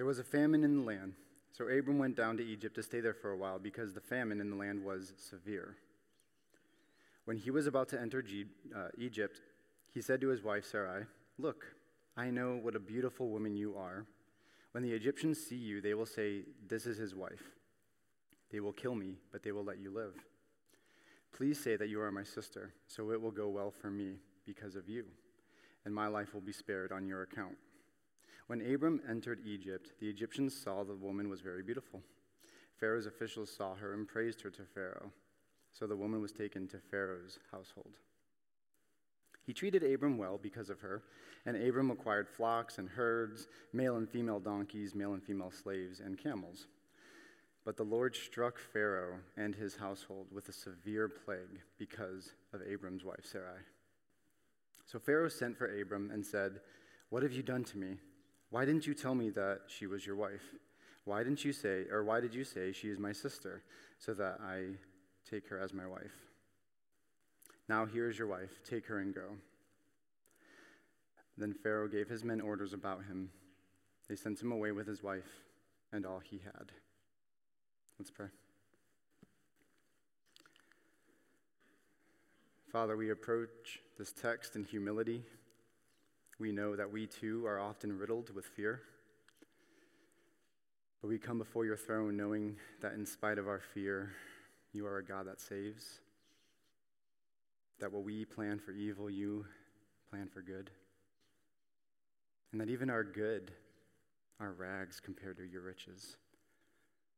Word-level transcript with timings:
There 0.00 0.06
was 0.06 0.18
a 0.18 0.24
famine 0.24 0.64
in 0.64 0.78
the 0.78 0.82
land, 0.82 1.12
so 1.52 1.68
Abram 1.68 1.98
went 1.98 2.16
down 2.16 2.38
to 2.38 2.42
Egypt 2.42 2.74
to 2.76 2.82
stay 2.82 3.00
there 3.00 3.12
for 3.12 3.32
a 3.32 3.36
while 3.36 3.58
because 3.58 3.92
the 3.92 4.00
famine 4.00 4.40
in 4.40 4.48
the 4.48 4.56
land 4.56 4.82
was 4.82 5.12
severe. 5.18 5.76
When 7.26 7.36
he 7.36 7.50
was 7.50 7.66
about 7.66 7.90
to 7.90 8.00
enter 8.00 8.22
G- 8.22 8.46
uh, 8.74 8.88
Egypt, 8.96 9.42
he 9.92 10.00
said 10.00 10.22
to 10.22 10.28
his 10.28 10.42
wife 10.42 10.64
Sarai, 10.64 11.04
Look, 11.36 11.66
I 12.16 12.30
know 12.30 12.56
what 12.56 12.76
a 12.76 12.80
beautiful 12.80 13.28
woman 13.28 13.54
you 13.54 13.76
are. 13.76 14.06
When 14.72 14.82
the 14.82 14.90
Egyptians 14.90 15.38
see 15.38 15.56
you, 15.56 15.82
they 15.82 15.92
will 15.92 16.06
say, 16.06 16.44
This 16.66 16.86
is 16.86 16.96
his 16.96 17.14
wife. 17.14 17.50
They 18.50 18.60
will 18.60 18.72
kill 18.72 18.94
me, 18.94 19.16
but 19.30 19.42
they 19.42 19.52
will 19.52 19.64
let 19.64 19.80
you 19.80 19.90
live. 19.90 20.14
Please 21.30 21.62
say 21.62 21.76
that 21.76 21.90
you 21.90 22.00
are 22.00 22.10
my 22.10 22.24
sister, 22.24 22.72
so 22.86 23.10
it 23.10 23.20
will 23.20 23.32
go 23.32 23.50
well 23.50 23.70
for 23.70 23.90
me 23.90 24.14
because 24.46 24.76
of 24.76 24.88
you, 24.88 25.04
and 25.84 25.94
my 25.94 26.06
life 26.06 26.32
will 26.32 26.40
be 26.40 26.52
spared 26.52 26.90
on 26.90 27.06
your 27.06 27.20
account. 27.20 27.58
When 28.50 28.62
Abram 28.74 29.00
entered 29.08 29.46
Egypt, 29.46 29.92
the 30.00 30.08
Egyptians 30.08 30.60
saw 30.60 30.82
the 30.82 30.96
woman 30.96 31.28
was 31.28 31.40
very 31.40 31.62
beautiful. 31.62 32.02
Pharaoh's 32.80 33.06
officials 33.06 33.48
saw 33.48 33.76
her 33.76 33.92
and 33.92 34.08
praised 34.08 34.42
her 34.42 34.50
to 34.50 34.64
Pharaoh. 34.64 35.12
So 35.72 35.86
the 35.86 35.94
woman 35.94 36.20
was 36.20 36.32
taken 36.32 36.66
to 36.66 36.78
Pharaoh's 36.90 37.38
household. 37.52 37.92
He 39.46 39.52
treated 39.52 39.84
Abram 39.84 40.18
well 40.18 40.36
because 40.36 40.68
of 40.68 40.80
her, 40.80 41.04
and 41.46 41.56
Abram 41.56 41.92
acquired 41.92 42.28
flocks 42.28 42.78
and 42.78 42.88
herds, 42.88 43.46
male 43.72 43.94
and 43.98 44.10
female 44.10 44.40
donkeys, 44.40 44.96
male 44.96 45.12
and 45.12 45.22
female 45.22 45.52
slaves, 45.52 46.00
and 46.00 46.18
camels. 46.18 46.66
But 47.64 47.76
the 47.76 47.84
Lord 47.84 48.16
struck 48.16 48.58
Pharaoh 48.58 49.20
and 49.36 49.54
his 49.54 49.76
household 49.76 50.26
with 50.32 50.48
a 50.48 50.52
severe 50.52 51.08
plague 51.08 51.60
because 51.78 52.32
of 52.52 52.62
Abram's 52.62 53.04
wife 53.04 53.24
Sarai. 53.24 53.60
So 54.86 54.98
Pharaoh 54.98 55.28
sent 55.28 55.56
for 55.56 55.80
Abram 55.80 56.10
and 56.12 56.26
said, 56.26 56.58
What 57.10 57.22
have 57.22 57.32
you 57.32 57.44
done 57.44 57.62
to 57.62 57.78
me? 57.78 57.98
Why 58.50 58.64
didn't 58.64 58.86
you 58.86 58.94
tell 58.94 59.14
me 59.14 59.30
that 59.30 59.60
she 59.68 59.86
was 59.86 60.04
your 60.04 60.16
wife? 60.16 60.42
Why 61.04 61.22
didn't 61.22 61.44
you 61.44 61.52
say, 61.52 61.84
or 61.90 62.04
why 62.04 62.20
did 62.20 62.34
you 62.34 62.44
say 62.44 62.72
she 62.72 62.88
is 62.88 62.98
my 62.98 63.12
sister, 63.12 63.62
so 63.98 64.12
that 64.14 64.38
I 64.42 64.76
take 65.28 65.48
her 65.48 65.58
as 65.58 65.72
my 65.72 65.86
wife? 65.86 66.14
Now 67.68 67.86
here 67.86 68.10
is 68.10 68.18
your 68.18 68.26
wife, 68.26 68.60
take 68.68 68.86
her 68.86 68.98
and 68.98 69.14
go. 69.14 69.36
Then 71.38 71.54
Pharaoh 71.54 71.88
gave 71.88 72.08
his 72.08 72.24
men 72.24 72.40
orders 72.40 72.72
about 72.72 73.04
him. 73.04 73.30
They 74.08 74.16
sent 74.16 74.42
him 74.42 74.52
away 74.52 74.72
with 74.72 74.86
his 74.86 75.02
wife 75.02 75.30
and 75.92 76.04
all 76.04 76.18
he 76.18 76.40
had. 76.44 76.72
Let's 77.98 78.10
pray. 78.10 78.26
Father, 82.72 82.96
we 82.96 83.10
approach 83.10 83.80
this 83.98 84.12
text 84.12 84.54
in 84.54 84.64
humility. 84.64 85.22
We 86.40 86.52
know 86.52 86.74
that 86.74 86.90
we 86.90 87.06
too 87.06 87.44
are 87.46 87.60
often 87.60 87.98
riddled 87.98 88.34
with 88.34 88.46
fear. 88.46 88.80
But 91.02 91.08
we 91.08 91.18
come 91.18 91.36
before 91.36 91.66
your 91.66 91.76
throne 91.76 92.16
knowing 92.16 92.56
that 92.80 92.94
in 92.94 93.04
spite 93.04 93.36
of 93.36 93.46
our 93.46 93.60
fear, 93.60 94.12
you 94.72 94.86
are 94.86 94.96
a 94.96 95.04
God 95.04 95.26
that 95.26 95.38
saves. 95.38 96.00
That 97.78 97.92
what 97.92 98.04
we 98.04 98.24
plan 98.24 98.58
for 98.58 98.72
evil, 98.72 99.10
you 99.10 99.44
plan 100.08 100.28
for 100.32 100.40
good. 100.40 100.70
And 102.52 102.60
that 102.60 102.70
even 102.70 102.88
our 102.88 103.04
good 103.04 103.52
are 104.40 104.52
rags 104.54 104.98
compared 104.98 105.36
to 105.36 105.44
your 105.44 105.60
riches. 105.60 106.16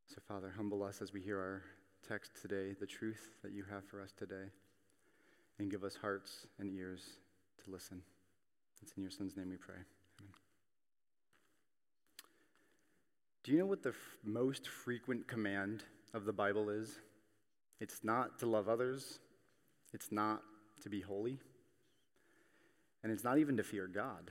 So, 0.08 0.16
Father, 0.26 0.52
humble 0.56 0.82
us 0.82 1.00
as 1.00 1.12
we 1.12 1.20
hear 1.20 1.38
our 1.38 1.62
text 2.08 2.32
today, 2.42 2.74
the 2.78 2.86
truth 2.86 3.30
that 3.44 3.52
you 3.52 3.62
have 3.70 3.84
for 3.84 4.02
us 4.02 4.12
today, 4.18 4.50
and 5.60 5.70
give 5.70 5.84
us 5.84 5.94
hearts 5.94 6.48
and 6.58 6.76
ears 6.76 7.02
to 7.64 7.70
listen. 7.70 8.02
It's 8.82 8.92
in 8.96 9.02
your 9.02 9.10
Son's 9.10 9.36
name 9.36 9.48
we 9.48 9.56
pray. 9.56 9.76
Amen. 10.20 10.32
Do 13.44 13.52
you 13.52 13.58
know 13.58 13.66
what 13.66 13.82
the 13.82 13.90
f- 13.90 14.18
most 14.24 14.68
frequent 14.68 15.28
command 15.28 15.84
of 16.12 16.24
the 16.24 16.32
Bible 16.32 16.68
is? 16.68 16.98
It's 17.80 18.00
not 18.02 18.38
to 18.40 18.46
love 18.46 18.68
others, 18.68 19.18
it's 19.92 20.12
not 20.12 20.42
to 20.82 20.88
be 20.88 21.00
holy, 21.00 21.38
and 23.02 23.12
it's 23.12 23.24
not 23.24 23.38
even 23.38 23.56
to 23.56 23.62
fear 23.62 23.86
God. 23.86 24.30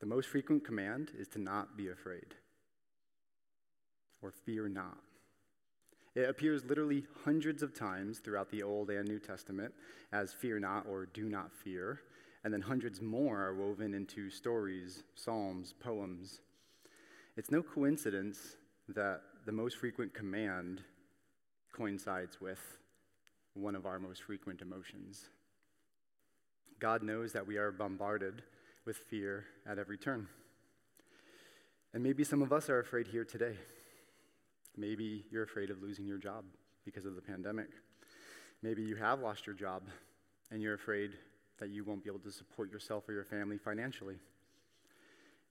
The 0.00 0.06
most 0.06 0.28
frequent 0.28 0.64
command 0.64 1.12
is 1.18 1.28
to 1.28 1.38
not 1.38 1.76
be 1.76 1.88
afraid 1.88 2.34
or 4.20 4.30
fear 4.30 4.68
not. 4.68 4.98
It 6.14 6.28
appears 6.28 6.64
literally 6.64 7.06
hundreds 7.24 7.62
of 7.62 7.74
times 7.74 8.18
throughout 8.18 8.50
the 8.50 8.62
Old 8.62 8.90
and 8.90 9.08
New 9.08 9.18
Testament 9.18 9.72
as 10.12 10.32
fear 10.32 10.58
not 10.58 10.86
or 10.86 11.06
do 11.06 11.28
not 11.28 11.52
fear, 11.52 12.00
and 12.44 12.52
then 12.52 12.60
hundreds 12.60 13.00
more 13.00 13.40
are 13.40 13.54
woven 13.54 13.94
into 13.94 14.30
stories, 14.30 15.04
psalms, 15.14 15.74
poems. 15.80 16.40
It's 17.36 17.50
no 17.50 17.62
coincidence 17.62 18.56
that 18.88 19.20
the 19.46 19.52
most 19.52 19.78
frequent 19.78 20.12
command 20.12 20.82
coincides 21.72 22.40
with 22.40 22.60
one 23.54 23.74
of 23.74 23.86
our 23.86 23.98
most 23.98 24.22
frequent 24.22 24.60
emotions. 24.60 25.28
God 26.80 27.02
knows 27.02 27.32
that 27.32 27.46
we 27.46 27.58
are 27.58 27.70
bombarded 27.70 28.42
with 28.84 28.96
fear 28.96 29.44
at 29.66 29.78
every 29.78 29.96
turn. 29.96 30.26
And 31.94 32.02
maybe 32.02 32.24
some 32.24 32.42
of 32.42 32.52
us 32.52 32.68
are 32.68 32.80
afraid 32.80 33.06
here 33.06 33.24
today. 33.24 33.56
Maybe 34.76 35.24
you're 35.30 35.44
afraid 35.44 35.70
of 35.70 35.82
losing 35.82 36.06
your 36.06 36.18
job 36.18 36.44
because 36.84 37.04
of 37.04 37.14
the 37.14 37.20
pandemic. 37.20 37.68
Maybe 38.62 38.82
you 38.82 38.96
have 38.96 39.20
lost 39.20 39.46
your 39.46 39.54
job 39.54 39.82
and 40.50 40.62
you're 40.62 40.74
afraid 40.74 41.12
that 41.62 41.70
you 41.70 41.84
won't 41.84 42.02
be 42.02 42.10
able 42.10 42.18
to 42.18 42.32
support 42.32 42.72
yourself 42.72 43.08
or 43.08 43.12
your 43.12 43.22
family 43.22 43.56
financially. 43.56 44.16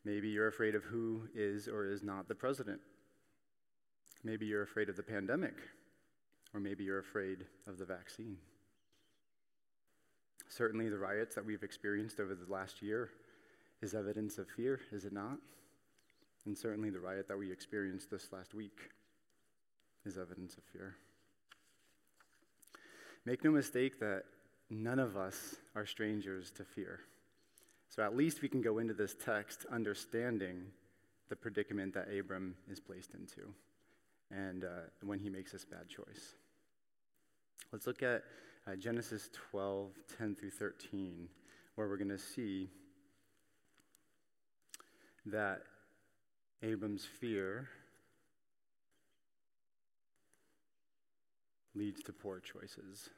Maybe 0.03 0.27
you're 0.27 0.49
afraid 0.49 0.75
of 0.75 0.83
who 0.83 1.21
is 1.33 1.69
or 1.69 1.85
is 1.85 2.03
not 2.03 2.27
the 2.27 2.35
president. 2.35 2.81
Maybe 4.21 4.45
you're 4.45 4.63
afraid 4.63 4.89
of 4.89 4.97
the 4.97 5.03
pandemic, 5.03 5.53
or 6.53 6.59
maybe 6.59 6.83
you're 6.83 6.99
afraid 6.99 7.45
of 7.65 7.77
the 7.77 7.85
vaccine. 7.85 8.35
Certainly, 10.49 10.89
the 10.89 10.97
riots 10.97 11.33
that 11.35 11.45
we've 11.45 11.63
experienced 11.63 12.19
over 12.19 12.35
the 12.35 12.51
last 12.51 12.81
year 12.81 13.11
is 13.81 13.93
evidence 13.93 14.37
of 14.37 14.49
fear, 14.49 14.81
is 14.91 15.05
it 15.05 15.13
not? 15.13 15.37
And 16.45 16.57
certainly, 16.57 16.89
the 16.89 16.99
riot 16.99 17.29
that 17.29 17.37
we 17.37 17.49
experienced 17.49 18.11
this 18.11 18.33
last 18.33 18.53
week 18.53 18.89
is 20.05 20.17
evidence 20.17 20.55
of 20.55 20.63
fear. 20.73 20.97
Make 23.25 23.45
no 23.45 23.51
mistake 23.51 23.97
that 24.01 24.25
none 24.71 24.99
of 24.99 25.17
us 25.17 25.57
are 25.75 25.85
strangers 25.85 26.49
to 26.51 26.63
fear. 26.63 27.01
So 27.89 28.01
at 28.01 28.15
least 28.15 28.41
we 28.41 28.47
can 28.47 28.61
go 28.61 28.79
into 28.79 28.93
this 28.93 29.13
text 29.13 29.65
understanding 29.69 30.63
the 31.29 31.35
predicament 31.35 31.93
that 31.93 32.07
Abram 32.07 32.55
is 32.69 32.79
placed 32.79 33.13
into 33.13 33.53
and 34.31 34.63
uh, 34.63 34.67
when 35.03 35.19
he 35.19 35.29
makes 35.29 35.51
this 35.51 35.65
bad 35.65 35.89
choice. 35.89 36.35
Let's 37.73 37.85
look 37.85 38.01
at 38.01 38.23
uh, 38.65 38.75
Genesis 38.75 39.29
12, 39.51 39.91
10 40.17 40.35
through 40.35 40.51
13, 40.51 41.27
where 41.75 41.87
we're 41.89 41.97
going 41.97 42.09
to 42.09 42.17
see 42.17 42.69
that 45.25 45.63
Abram's 46.63 47.05
fear 47.05 47.67
leads 51.75 52.01
to 52.03 52.13
poor 52.13 52.39
choices. 52.39 53.09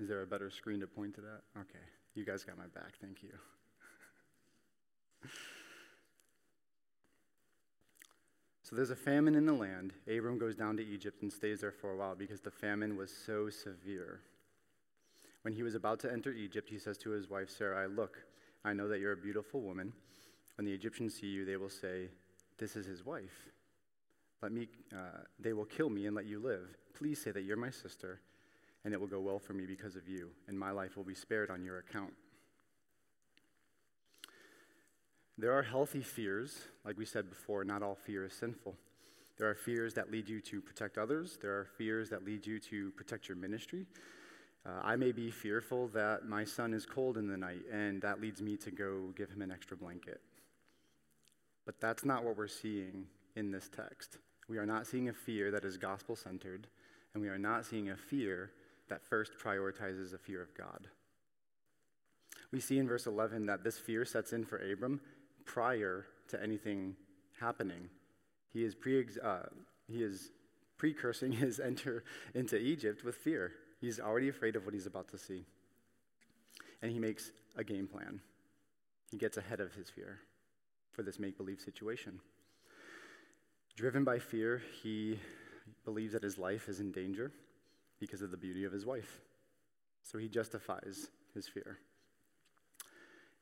Is 0.00 0.08
there 0.08 0.22
a 0.22 0.26
better 0.26 0.50
screen 0.50 0.80
to 0.80 0.86
point 0.86 1.14
to 1.14 1.20
that? 1.20 1.42
Okay, 1.56 1.84
you 2.14 2.24
guys 2.24 2.42
got 2.44 2.58
my 2.58 2.66
back. 2.74 2.94
Thank 3.00 3.22
you. 3.22 3.30
so 8.62 8.74
there's 8.74 8.90
a 8.90 8.96
famine 8.96 9.36
in 9.36 9.46
the 9.46 9.52
land. 9.52 9.92
Abram 10.08 10.38
goes 10.38 10.56
down 10.56 10.76
to 10.78 10.84
Egypt 10.84 11.22
and 11.22 11.32
stays 11.32 11.60
there 11.60 11.70
for 11.70 11.92
a 11.92 11.96
while 11.96 12.16
because 12.16 12.40
the 12.40 12.50
famine 12.50 12.96
was 12.96 13.12
so 13.12 13.48
severe. 13.48 14.20
When 15.42 15.54
he 15.54 15.62
was 15.62 15.74
about 15.74 16.00
to 16.00 16.10
enter 16.10 16.32
Egypt, 16.32 16.70
he 16.70 16.78
says 16.78 16.98
to 16.98 17.10
his 17.10 17.28
wife 17.30 17.50
Sarai, 17.50 17.86
Look, 17.86 18.18
I 18.64 18.72
know 18.72 18.88
that 18.88 18.98
you're 18.98 19.12
a 19.12 19.16
beautiful 19.16 19.60
woman. 19.60 19.92
When 20.56 20.64
the 20.64 20.72
Egyptians 20.72 21.14
see 21.14 21.26
you, 21.26 21.44
they 21.44 21.56
will 21.56 21.70
say, 21.70 22.08
This 22.58 22.74
is 22.76 22.86
his 22.86 23.04
wife. 23.04 23.50
Let 24.42 24.52
me, 24.52 24.68
uh, 24.92 25.20
they 25.38 25.52
will 25.52 25.66
kill 25.66 25.90
me 25.90 26.06
and 26.06 26.16
let 26.16 26.26
you 26.26 26.38
live. 26.38 26.76
Please 26.94 27.22
say 27.22 27.30
that 27.30 27.42
you're 27.42 27.56
my 27.56 27.70
sister, 27.70 28.20
and 28.84 28.92
it 28.92 29.00
will 29.00 29.06
go 29.06 29.20
well 29.20 29.38
for 29.38 29.54
me 29.54 29.64
because 29.66 29.96
of 29.96 30.08
you, 30.08 30.30
and 30.48 30.58
my 30.58 30.70
life 30.70 30.96
will 30.96 31.04
be 31.04 31.14
spared 31.14 31.50
on 31.50 31.64
your 31.64 31.78
account. 31.78 32.12
There 35.36 35.52
are 35.52 35.62
healthy 35.62 36.02
fears. 36.02 36.68
Like 36.84 36.96
we 36.96 37.04
said 37.04 37.28
before, 37.28 37.64
not 37.64 37.82
all 37.82 37.96
fear 37.96 38.24
is 38.24 38.34
sinful. 38.34 38.76
There 39.36 39.48
are 39.48 39.54
fears 39.54 39.94
that 39.94 40.12
lead 40.12 40.28
you 40.28 40.40
to 40.42 40.60
protect 40.60 40.96
others, 40.96 41.38
there 41.40 41.50
are 41.50 41.64
fears 41.76 42.08
that 42.10 42.24
lead 42.24 42.46
you 42.46 42.60
to 42.60 42.92
protect 42.92 43.28
your 43.28 43.36
ministry. 43.36 43.86
Uh, 44.66 44.80
I 44.82 44.96
may 44.96 45.12
be 45.12 45.30
fearful 45.30 45.88
that 45.88 46.26
my 46.26 46.44
son 46.44 46.72
is 46.72 46.86
cold 46.86 47.18
in 47.18 47.26
the 47.26 47.36
night, 47.36 47.62
and 47.70 48.00
that 48.02 48.20
leads 48.20 48.40
me 48.40 48.56
to 48.58 48.70
go 48.70 49.12
give 49.16 49.28
him 49.30 49.42
an 49.42 49.50
extra 49.50 49.76
blanket. 49.76 50.20
But 51.66 51.80
that's 51.80 52.04
not 52.04 52.24
what 52.24 52.36
we're 52.36 52.48
seeing 52.48 53.06
in 53.36 53.50
this 53.50 53.68
text. 53.68 54.18
We 54.48 54.58
are 54.58 54.66
not 54.66 54.86
seeing 54.86 55.08
a 55.08 55.12
fear 55.12 55.50
that 55.50 55.64
is 55.64 55.76
gospel 55.76 56.16
centered, 56.16 56.66
and 57.12 57.22
we 57.22 57.28
are 57.28 57.38
not 57.38 57.66
seeing 57.66 57.90
a 57.90 57.96
fear 57.96 58.52
that 58.88 59.04
first 59.04 59.32
prioritizes 59.42 60.14
a 60.14 60.18
fear 60.18 60.42
of 60.42 60.54
God. 60.56 60.88
we 62.52 62.60
see 62.60 62.78
in 62.78 62.86
verse 62.86 63.06
11 63.06 63.46
that 63.46 63.64
this 63.64 63.78
fear 63.78 64.04
sets 64.04 64.32
in 64.32 64.44
for 64.44 64.58
Abram 64.58 65.00
prior 65.44 66.06
to 66.28 66.42
anything 66.42 66.94
happening. 67.40 67.88
He 68.52 68.64
is, 68.64 68.74
pre- 68.74 69.06
uh, 69.22 69.46
he 69.88 70.02
is 70.02 70.30
precursing 70.78 71.32
his 71.44 71.58
enter 71.58 72.04
into 72.34 72.56
Egypt 72.56 73.04
with 73.04 73.16
fear. 73.16 73.52
He's 73.80 73.98
already 73.98 74.28
afraid 74.28 74.56
of 74.56 74.64
what 74.64 74.74
he's 74.74 74.86
about 74.86 75.08
to 75.08 75.18
see. 75.18 75.44
And 76.82 76.92
he 76.92 76.98
makes 76.98 77.32
a 77.56 77.64
game 77.64 77.86
plan. 77.86 78.20
He 79.10 79.16
gets 79.16 79.36
ahead 79.36 79.60
of 79.60 79.74
his 79.74 79.90
fear 79.90 80.20
for 80.92 81.02
this 81.02 81.18
make 81.18 81.36
believe 81.36 81.60
situation. 81.60 82.20
Driven 83.76 84.04
by 84.04 84.18
fear, 84.18 84.62
he 84.82 85.18
believes 85.84 86.12
that 86.12 86.22
his 86.22 86.38
life 86.38 86.68
is 86.68 86.80
in 86.80 86.92
danger 86.92 87.32
because 88.04 88.20
of 88.20 88.30
the 88.30 88.36
beauty 88.36 88.64
of 88.64 88.72
his 88.72 88.84
wife. 88.84 89.20
So 90.02 90.18
he 90.18 90.28
justifies 90.28 91.08
his 91.34 91.48
fear. 91.48 91.78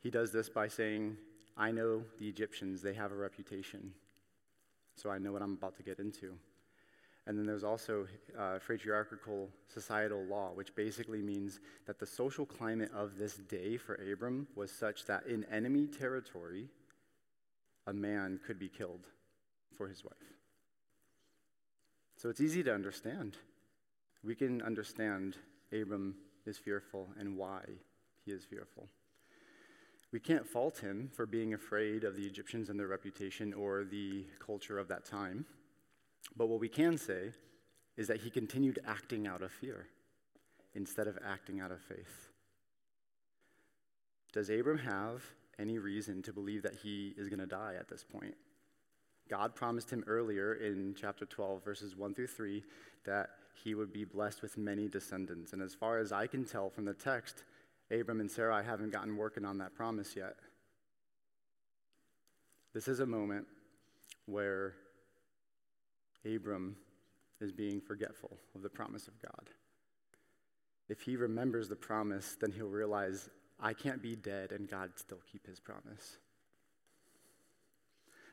He 0.00 0.08
does 0.10 0.30
this 0.30 0.48
by 0.48 0.68
saying, 0.68 1.16
I 1.56 1.72
know 1.72 2.04
the 2.20 2.28
Egyptians, 2.28 2.80
they 2.80 2.94
have 2.94 3.10
a 3.10 3.16
reputation. 3.16 3.92
So 4.94 5.10
I 5.10 5.18
know 5.18 5.32
what 5.32 5.42
I'm 5.42 5.54
about 5.54 5.76
to 5.78 5.82
get 5.82 5.98
into. 5.98 6.34
And 7.26 7.36
then 7.36 7.44
there's 7.44 7.64
also 7.64 8.06
uh, 8.38 8.58
patriarchal 8.66 9.48
societal 9.66 10.24
law, 10.24 10.50
which 10.54 10.74
basically 10.76 11.22
means 11.22 11.58
that 11.86 11.98
the 11.98 12.06
social 12.06 12.46
climate 12.46 12.90
of 12.94 13.18
this 13.18 13.34
day 13.34 13.76
for 13.76 13.94
Abram 13.94 14.46
was 14.54 14.70
such 14.70 15.06
that 15.06 15.26
in 15.26 15.44
enemy 15.44 15.88
territory, 15.88 16.68
a 17.88 17.92
man 17.92 18.38
could 18.46 18.58
be 18.58 18.68
killed 18.68 19.08
for 19.76 19.88
his 19.88 20.04
wife. 20.04 20.14
So 22.16 22.28
it's 22.28 22.40
easy 22.40 22.62
to 22.62 22.72
understand. 22.72 23.36
We 24.24 24.34
can 24.34 24.62
understand 24.62 25.36
Abram 25.72 26.14
is 26.46 26.58
fearful 26.58 27.08
and 27.18 27.36
why 27.36 27.62
he 28.24 28.32
is 28.32 28.44
fearful. 28.44 28.88
We 30.12 30.20
can't 30.20 30.46
fault 30.46 30.78
him 30.78 31.10
for 31.14 31.24
being 31.24 31.54
afraid 31.54 32.04
of 32.04 32.16
the 32.16 32.26
Egyptians 32.26 32.68
and 32.68 32.78
their 32.78 32.86
reputation 32.86 33.54
or 33.54 33.84
the 33.84 34.26
culture 34.44 34.78
of 34.78 34.88
that 34.88 35.04
time. 35.04 35.46
But 36.36 36.48
what 36.48 36.60
we 36.60 36.68
can 36.68 36.98
say 36.98 37.32
is 37.96 38.08
that 38.08 38.20
he 38.20 38.30
continued 38.30 38.78
acting 38.86 39.26
out 39.26 39.42
of 39.42 39.50
fear 39.50 39.86
instead 40.74 41.06
of 41.06 41.18
acting 41.26 41.60
out 41.60 41.70
of 41.70 41.80
faith. 41.80 42.28
Does 44.32 44.50
Abram 44.50 44.78
have 44.78 45.22
any 45.58 45.78
reason 45.78 46.22
to 46.22 46.32
believe 46.32 46.62
that 46.62 46.76
he 46.82 47.14
is 47.16 47.28
going 47.28 47.40
to 47.40 47.46
die 47.46 47.74
at 47.78 47.88
this 47.88 48.04
point? 48.04 48.34
God 49.28 49.54
promised 49.54 49.90
him 49.90 50.04
earlier 50.06 50.54
in 50.54 50.94
chapter 50.98 51.24
12, 51.24 51.64
verses 51.64 51.96
1 51.96 52.14
through 52.14 52.26
3, 52.26 52.62
that 53.04 53.30
he 53.52 53.74
would 53.74 53.92
be 53.92 54.04
blessed 54.04 54.42
with 54.42 54.56
many 54.56 54.88
descendants. 54.88 55.52
And 55.52 55.62
as 55.62 55.74
far 55.74 55.98
as 55.98 56.12
I 56.12 56.26
can 56.26 56.44
tell 56.44 56.70
from 56.70 56.84
the 56.84 56.94
text, 56.94 57.44
Abram 57.90 58.20
and 58.20 58.30
Sarai 58.30 58.64
haven't 58.64 58.90
gotten 58.90 59.16
working 59.16 59.44
on 59.44 59.58
that 59.58 59.74
promise 59.74 60.16
yet. 60.16 60.36
This 62.72 62.88
is 62.88 63.00
a 63.00 63.06
moment 63.06 63.46
where 64.26 64.74
Abram 66.24 66.76
is 67.40 67.52
being 67.52 67.80
forgetful 67.80 68.36
of 68.54 68.62
the 68.62 68.70
promise 68.70 69.08
of 69.08 69.20
God. 69.20 69.50
If 70.88 71.00
he 71.00 71.16
remembers 71.16 71.68
the 71.68 71.76
promise, 71.76 72.36
then 72.40 72.52
he'll 72.52 72.66
realize, 72.66 73.28
I 73.60 73.72
can't 73.72 74.02
be 74.02 74.16
dead 74.16 74.52
and 74.52 74.68
God 74.68 74.92
still 74.96 75.20
keep 75.30 75.46
his 75.46 75.60
promise. 75.60 76.18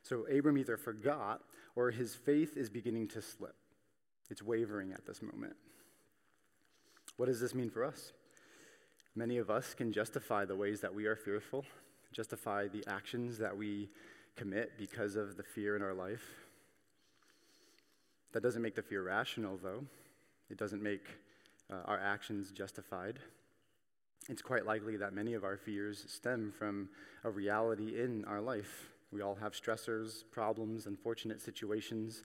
So 0.03 0.25
Abram 0.25 0.57
either 0.57 0.77
forgot 0.77 1.41
or 1.75 1.91
his 1.91 2.15
faith 2.15 2.55
is 2.55 2.69
beginning 2.69 3.09
to 3.09 3.21
slip. 3.21 3.55
It's 4.29 4.43
wavering 4.43 4.91
at 4.91 5.05
this 5.05 5.21
moment. 5.21 5.55
What 7.17 7.25
does 7.25 7.41
this 7.41 7.55
mean 7.55 7.69
for 7.69 7.83
us? 7.83 8.13
Many 9.15 9.37
of 9.37 9.49
us 9.49 9.73
can 9.73 9.91
justify 9.91 10.45
the 10.45 10.55
ways 10.55 10.81
that 10.81 10.93
we 10.93 11.05
are 11.05 11.15
fearful, 11.15 11.65
justify 12.13 12.67
the 12.67 12.83
actions 12.87 13.37
that 13.39 13.57
we 13.57 13.89
commit 14.35 14.77
because 14.77 15.15
of 15.15 15.35
the 15.35 15.43
fear 15.43 15.75
in 15.75 15.81
our 15.81 15.93
life. 15.93 16.23
That 18.31 18.43
doesn't 18.43 18.61
make 18.61 18.75
the 18.75 18.83
fear 18.83 19.03
rational, 19.03 19.59
though. 19.61 19.83
It 20.49 20.57
doesn't 20.57 20.81
make 20.81 21.05
uh, 21.71 21.77
our 21.85 21.99
actions 21.99 22.51
justified. 22.51 23.19
It's 24.29 24.41
quite 24.41 24.65
likely 24.65 24.95
that 24.97 25.13
many 25.13 25.33
of 25.33 25.43
our 25.43 25.57
fears 25.57 26.05
stem 26.07 26.53
from 26.57 26.89
a 27.23 27.29
reality 27.29 27.99
in 27.99 28.23
our 28.25 28.39
life. 28.39 28.89
We 29.11 29.21
all 29.21 29.35
have 29.35 29.53
stressors, 29.53 30.23
problems, 30.31 30.85
unfortunate 30.85 31.41
situations. 31.41 32.23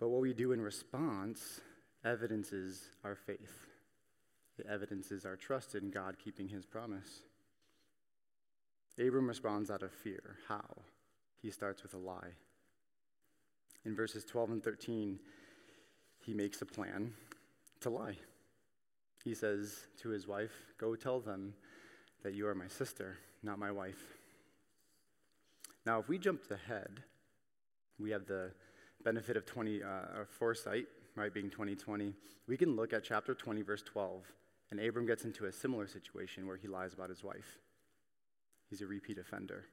But 0.00 0.08
what 0.08 0.22
we 0.22 0.32
do 0.32 0.52
in 0.52 0.60
response 0.62 1.60
evidences 2.04 2.88
our 3.04 3.14
faith. 3.14 3.66
It 4.58 4.66
evidences 4.68 5.26
our 5.26 5.36
trust 5.36 5.74
in 5.74 5.90
God 5.90 6.16
keeping 6.22 6.48
his 6.48 6.64
promise. 6.64 7.20
Abram 8.98 9.28
responds 9.28 9.70
out 9.70 9.82
of 9.82 9.92
fear. 9.92 10.36
How? 10.48 10.64
He 11.40 11.50
starts 11.50 11.82
with 11.82 11.94
a 11.94 11.98
lie. 11.98 12.32
In 13.84 13.94
verses 13.94 14.24
12 14.24 14.50
and 14.50 14.64
13, 14.64 15.18
he 16.24 16.34
makes 16.34 16.60
a 16.60 16.66
plan 16.66 17.12
to 17.80 17.90
lie. 17.90 18.16
He 19.24 19.34
says 19.34 19.86
to 20.02 20.08
his 20.08 20.26
wife, 20.26 20.52
Go 20.78 20.94
tell 20.96 21.20
them 21.20 21.54
that 22.22 22.34
you 22.34 22.46
are 22.46 22.54
my 22.54 22.68
sister, 22.68 23.18
not 23.42 23.58
my 23.58 23.70
wife. 23.70 24.02
Now, 25.86 25.98
if 26.00 26.08
we 26.08 26.18
jumped 26.18 26.50
ahead, 26.50 27.02
we 27.98 28.10
have 28.10 28.26
the 28.26 28.50
benefit 29.04 29.36
of 29.36 29.46
20, 29.46 29.82
uh, 29.82 29.88
foresight, 30.38 30.86
right, 31.16 31.32
being 31.32 31.50
2020. 31.50 32.14
We 32.46 32.56
can 32.56 32.76
look 32.76 32.92
at 32.92 33.04
chapter 33.04 33.34
20, 33.34 33.62
verse 33.62 33.82
12, 33.82 34.22
and 34.70 34.80
Abram 34.80 35.06
gets 35.06 35.24
into 35.24 35.46
a 35.46 35.52
similar 35.52 35.86
situation 35.86 36.46
where 36.46 36.56
he 36.56 36.68
lies 36.68 36.92
about 36.92 37.08
his 37.08 37.24
wife. 37.24 37.58
He's 38.68 38.82
a 38.82 38.86
repeat 38.86 39.18
offender. 39.18 39.64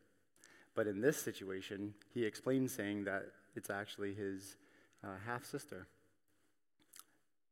But 0.75 0.88
in 0.88 1.01
this 1.01 1.19
situation, 1.19 1.94
he 2.13 2.24
explains 2.24 2.71
saying 2.71 3.06
that 3.06 3.25
it's 3.56 3.69
actually 3.69 4.13
his 4.13 4.56
uh, 5.03 5.16
half 5.25 5.45
sister. 5.45 5.87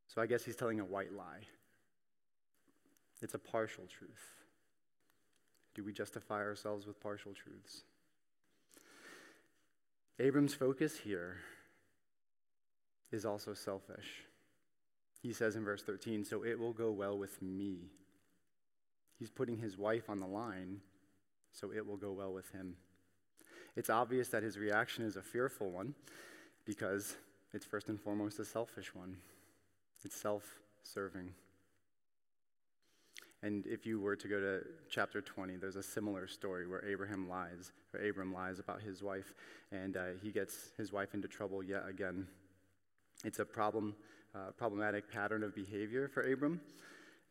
So 0.07 0.21
I 0.21 0.27
guess 0.27 0.43
he's 0.43 0.55
telling 0.55 0.79
a 0.79 0.85
white 0.85 1.13
lie. 1.13 1.41
It's 3.21 3.33
a 3.33 3.39
partial 3.39 3.85
truth. 3.85 4.35
Do 5.73 5.83
we 5.83 5.91
justify 5.91 6.41
ourselves 6.41 6.85
with 6.85 7.01
partial 7.01 7.33
truths? 7.33 7.83
Abram's 10.19 10.53
focus 10.53 10.97
here 10.97 11.37
is 13.15 13.25
also 13.25 13.53
selfish. 13.53 14.25
He 15.21 15.33
says 15.33 15.55
in 15.55 15.65
verse 15.65 15.81
13, 15.81 16.23
So 16.23 16.43
it 16.43 16.59
will 16.59 16.73
go 16.73 16.91
well 16.91 17.17
with 17.17 17.41
me. 17.41 17.89
He's 19.17 19.31
putting 19.31 19.57
his 19.57 19.77
wife 19.77 20.09
on 20.09 20.19
the 20.19 20.27
line, 20.27 20.81
so 21.51 21.71
it 21.71 21.87
will 21.87 21.97
go 21.97 22.11
well 22.11 22.33
with 22.33 22.51
him. 22.51 22.75
It's 23.75 23.89
obvious 23.89 24.29
that 24.29 24.43
his 24.43 24.57
reaction 24.57 25.03
is 25.03 25.15
a 25.15 25.21
fearful 25.21 25.71
one 25.71 25.95
because 26.65 27.15
it's 27.53 27.65
first 27.65 27.89
and 27.89 27.99
foremost 27.99 28.39
a 28.39 28.45
selfish 28.45 28.93
one. 28.93 29.17
It's 30.03 30.15
self 30.15 30.43
serving. 30.83 31.31
And 33.41 33.65
if 33.67 33.85
you 33.85 33.99
were 33.99 34.15
to 34.15 34.27
go 34.27 34.39
to 34.39 34.65
chapter 34.89 35.21
20, 35.21 35.57
there's 35.57 35.75
a 35.75 35.83
similar 35.83 36.27
story 36.27 36.67
where 36.67 36.83
Abraham 36.85 37.29
lies, 37.29 37.71
or 37.93 37.99
Abram 37.99 38.33
lies 38.33 38.59
about 38.59 38.81
his 38.81 39.03
wife, 39.03 39.33
and 39.71 39.97
uh, 39.97 40.03
he 40.21 40.31
gets 40.31 40.71
his 40.77 40.91
wife 40.91 41.13
into 41.13 41.27
trouble 41.27 41.61
yet 41.61 41.83
again. 41.87 42.27
It's 43.25 43.39
a 43.39 43.45
problem, 43.45 43.95
uh, 44.35 44.51
problematic 44.55 45.11
pattern 45.11 45.41
of 45.41 45.55
behavior 45.55 46.07
for 46.07 46.31
Abram, 46.31 46.61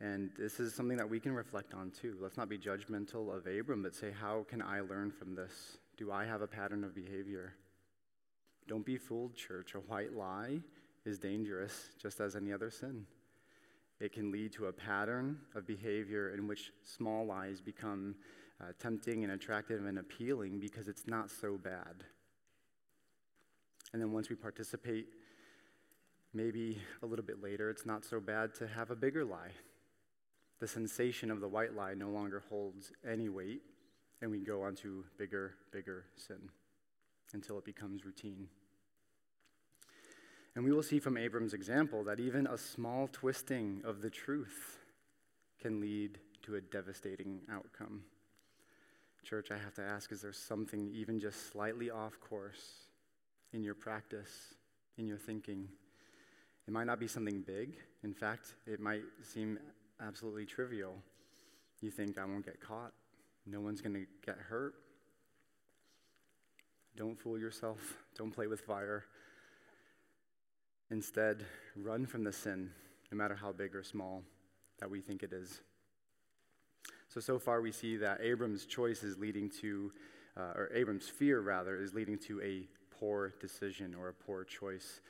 and 0.00 0.30
this 0.36 0.58
is 0.58 0.74
something 0.74 0.96
that 0.96 1.08
we 1.08 1.20
can 1.20 1.32
reflect 1.32 1.72
on 1.72 1.92
too. 1.92 2.16
Let's 2.20 2.36
not 2.36 2.48
be 2.48 2.58
judgmental 2.58 3.32
of 3.32 3.46
Abram, 3.46 3.84
but 3.84 3.94
say, 3.94 4.10
how 4.10 4.44
can 4.48 4.60
I 4.60 4.80
learn 4.80 5.12
from 5.12 5.36
this? 5.36 5.78
Do 5.96 6.10
I 6.10 6.24
have 6.24 6.42
a 6.42 6.48
pattern 6.48 6.82
of 6.82 6.96
behavior? 6.96 7.54
Don't 8.66 8.84
be 8.84 8.96
fooled, 8.96 9.36
church. 9.36 9.76
A 9.76 9.78
white 9.78 10.16
lie 10.16 10.58
is 11.04 11.20
dangerous, 11.20 11.90
just 12.02 12.18
as 12.18 12.34
any 12.34 12.52
other 12.52 12.72
sin. 12.72 13.06
It 14.00 14.12
can 14.12 14.32
lead 14.32 14.52
to 14.54 14.66
a 14.66 14.72
pattern 14.72 15.38
of 15.54 15.64
behavior 15.64 16.34
in 16.34 16.48
which 16.48 16.72
small 16.82 17.24
lies 17.24 17.60
become 17.60 18.16
uh, 18.60 18.72
tempting 18.80 19.22
and 19.22 19.34
attractive 19.34 19.86
and 19.86 20.00
appealing 20.00 20.58
because 20.58 20.88
it's 20.88 21.06
not 21.06 21.30
so 21.30 21.56
bad. 21.56 22.02
And 23.92 24.02
then 24.02 24.10
once 24.10 24.28
we 24.28 24.34
participate, 24.34 25.06
maybe 26.34 26.78
a 27.02 27.06
little 27.06 27.24
bit 27.24 27.42
later, 27.42 27.70
it's 27.70 27.86
not 27.86 28.04
so 28.04 28.20
bad 28.20 28.54
to 28.56 28.66
have 28.66 28.90
a 28.90 28.96
bigger 28.96 29.24
lie. 29.24 29.52
The 30.60 30.68
sensation 30.68 31.30
of 31.30 31.40
the 31.40 31.48
white 31.48 31.74
lie 31.74 31.94
no 31.94 32.08
longer 32.08 32.42
holds 32.48 32.92
any 33.08 33.28
weight 33.28 33.62
and 34.22 34.30
we 34.30 34.40
go 34.40 34.62
on 34.62 34.74
to 34.76 35.04
bigger, 35.18 35.54
bigger 35.70 36.04
sin 36.16 36.48
until 37.32 37.58
it 37.58 37.64
becomes 37.64 38.04
routine. 38.04 38.48
And 40.54 40.64
we 40.64 40.72
will 40.72 40.82
see 40.82 41.00
from 41.00 41.16
Abram's 41.16 41.52
example 41.52 42.04
that 42.04 42.20
even 42.20 42.46
a 42.46 42.56
small 42.56 43.08
twisting 43.08 43.82
of 43.84 44.02
the 44.02 44.10
truth 44.10 44.78
can 45.60 45.80
lead 45.80 46.18
to 46.42 46.56
a 46.56 46.60
devastating 46.60 47.40
outcome. 47.52 48.02
Church, 49.24 49.50
I 49.50 49.56
have 49.56 49.74
to 49.74 49.82
ask 49.82 50.12
is 50.12 50.20
there 50.20 50.32
something 50.32 50.90
even 50.94 51.18
just 51.18 51.50
slightly 51.50 51.90
off 51.90 52.20
course 52.20 52.88
in 53.52 53.62
your 53.62 53.74
practice, 53.74 54.54
in 54.98 55.06
your 55.06 55.16
thinking? 55.16 55.68
It 56.66 56.72
might 56.72 56.84
not 56.84 56.98
be 56.98 57.06
something 57.06 57.42
big. 57.42 57.76
In 58.02 58.14
fact, 58.14 58.54
it 58.66 58.80
might 58.80 59.02
seem 59.22 59.58
absolutely 60.00 60.46
trivial. 60.46 60.94
You 61.80 61.90
think, 61.90 62.18
I 62.18 62.24
won't 62.24 62.44
get 62.44 62.60
caught. 62.60 62.92
No 63.46 63.60
one's 63.60 63.80
going 63.80 63.94
to 63.94 64.06
get 64.24 64.36
hurt. 64.38 64.74
Don't 66.96 67.18
fool 67.18 67.38
yourself. 67.38 67.98
Don't 68.16 68.30
play 68.30 68.46
with 68.46 68.60
fire. 68.60 69.04
Instead, 70.90 71.44
run 71.76 72.06
from 72.06 72.24
the 72.24 72.32
sin, 72.32 72.70
no 73.10 73.18
matter 73.18 73.34
how 73.34 73.52
big 73.52 73.74
or 73.74 73.82
small 73.82 74.22
that 74.78 74.90
we 74.90 75.00
think 75.00 75.22
it 75.22 75.32
is. 75.32 75.60
So, 77.08 77.20
so 77.20 77.38
far 77.38 77.60
we 77.60 77.72
see 77.72 77.96
that 77.98 78.20
Abram's 78.20 78.64
choice 78.64 79.02
is 79.02 79.18
leading 79.18 79.50
to, 79.60 79.92
uh, 80.36 80.52
or 80.54 80.70
Abram's 80.74 81.08
fear 81.08 81.40
rather, 81.40 81.76
is 81.76 81.94
leading 81.94 82.18
to 82.18 82.40
a 82.42 82.66
poor 82.98 83.34
decision 83.40 83.94
or 83.94 84.08
a 84.08 84.14
poor 84.14 84.44
choice. 84.44 85.00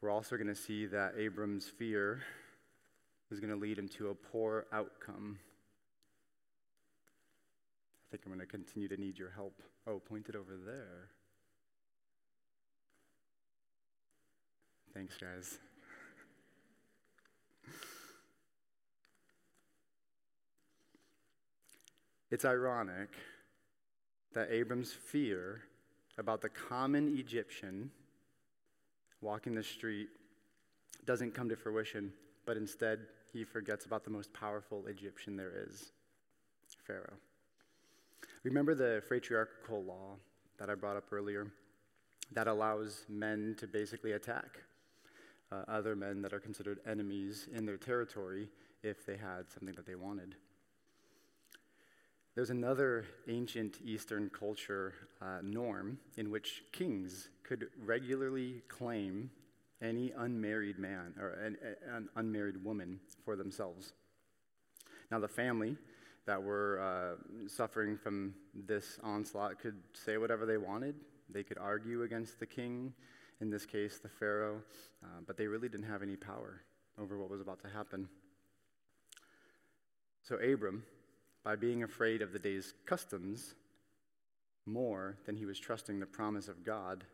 We're 0.00 0.10
also 0.10 0.36
going 0.36 0.46
to 0.48 0.54
see 0.54 0.86
that 0.86 1.14
Abram's 1.18 1.68
fear 1.68 2.22
is 3.30 3.38
going 3.38 3.52
to 3.52 3.58
lead 3.58 3.78
him 3.78 3.86
to 3.88 4.08
a 4.08 4.14
poor 4.14 4.64
outcome. 4.72 5.38
I 8.08 8.10
think 8.10 8.22
I'm 8.24 8.32
going 8.32 8.40
to 8.40 8.46
continue 8.46 8.88
to 8.88 8.96
need 8.96 9.18
your 9.18 9.28
help. 9.30 9.60
Oh, 9.86 9.98
pointed 9.98 10.36
over 10.36 10.56
there. 10.56 11.10
Thanks, 14.94 15.18
guys. 15.18 15.58
it's 22.30 22.46
ironic 22.46 23.10
that 24.32 24.50
Abram's 24.50 24.92
fear 24.92 25.60
about 26.16 26.40
the 26.40 26.48
common 26.48 27.18
Egyptian 27.18 27.90
walking 29.20 29.54
the 29.54 29.62
street 29.62 30.08
doesn't 31.04 31.34
come 31.34 31.48
to 31.48 31.56
fruition, 31.56 32.12
but 32.46 32.56
instead 32.56 33.00
he 33.32 33.44
forgets 33.44 33.84
about 33.84 34.04
the 34.04 34.10
most 34.10 34.32
powerful 34.32 34.86
Egyptian 34.86 35.36
there 35.36 35.52
is 35.68 35.92
Pharaoh. 36.86 37.16
Remember 38.42 38.74
the 38.74 39.02
patriarchal 39.08 39.84
law 39.84 40.16
that 40.58 40.70
I 40.70 40.74
brought 40.74 40.96
up 40.96 41.12
earlier 41.12 41.46
that 42.32 42.46
allows 42.46 43.04
men 43.08 43.54
to 43.58 43.66
basically 43.66 44.12
attack 44.12 44.58
uh, 45.52 45.62
other 45.68 45.96
men 45.96 46.22
that 46.22 46.32
are 46.32 46.40
considered 46.40 46.78
enemies 46.86 47.48
in 47.54 47.66
their 47.66 47.76
territory 47.76 48.48
if 48.82 49.04
they 49.04 49.16
had 49.16 49.50
something 49.50 49.74
that 49.74 49.86
they 49.86 49.94
wanted. 49.94 50.36
There's 52.36 52.50
another 52.50 53.06
ancient 53.28 53.78
Eastern 53.84 54.30
culture 54.30 54.94
uh, 55.20 55.38
norm 55.42 55.98
in 56.16 56.30
which 56.30 56.62
kings 56.72 57.28
could 57.42 57.68
regularly 57.84 58.62
claim 58.68 59.30
any 59.82 60.12
unmarried 60.16 60.78
man 60.78 61.14
or 61.20 61.30
an, 61.30 61.56
an 61.92 62.08
unmarried 62.14 62.62
woman 62.62 63.00
for 63.24 63.34
themselves. 63.34 63.94
Now, 65.10 65.18
the 65.18 65.28
family 65.28 65.76
that 66.26 66.40
were 66.40 66.78
uh, 66.80 67.48
suffering 67.48 67.96
from 67.96 68.34
this 68.54 69.00
onslaught 69.02 69.58
could 69.58 69.76
say 69.92 70.16
whatever 70.16 70.46
they 70.46 70.56
wanted. 70.56 70.94
They 71.28 71.42
could 71.42 71.58
argue 71.58 72.04
against 72.04 72.38
the 72.38 72.46
king, 72.46 72.92
in 73.40 73.50
this 73.50 73.66
case, 73.66 73.98
the 73.98 74.08
Pharaoh, 74.08 74.62
uh, 75.02 75.20
but 75.26 75.36
they 75.36 75.48
really 75.48 75.68
didn't 75.68 75.86
have 75.86 76.02
any 76.02 76.16
power 76.16 76.60
over 76.96 77.18
what 77.18 77.28
was 77.28 77.40
about 77.40 77.60
to 77.62 77.68
happen. 77.68 78.08
So, 80.22 80.36
Abram, 80.36 80.84
by 81.44 81.56
being 81.56 81.82
afraid 81.82 82.22
of 82.22 82.32
the 82.32 82.38
day's 82.38 82.74
customs 82.86 83.54
more 84.66 85.16
than 85.26 85.36
he 85.36 85.46
was 85.46 85.58
trusting 85.58 85.98
the 85.98 86.06
promise 86.06 86.48
of 86.48 86.64
God, 86.64 87.04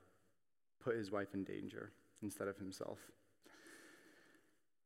put 0.83 0.97
his 0.97 1.11
wife 1.11 1.35
in 1.35 1.45
danger 1.45 1.93
instead 2.23 2.49
of 2.49 2.59
himself. 2.59 2.99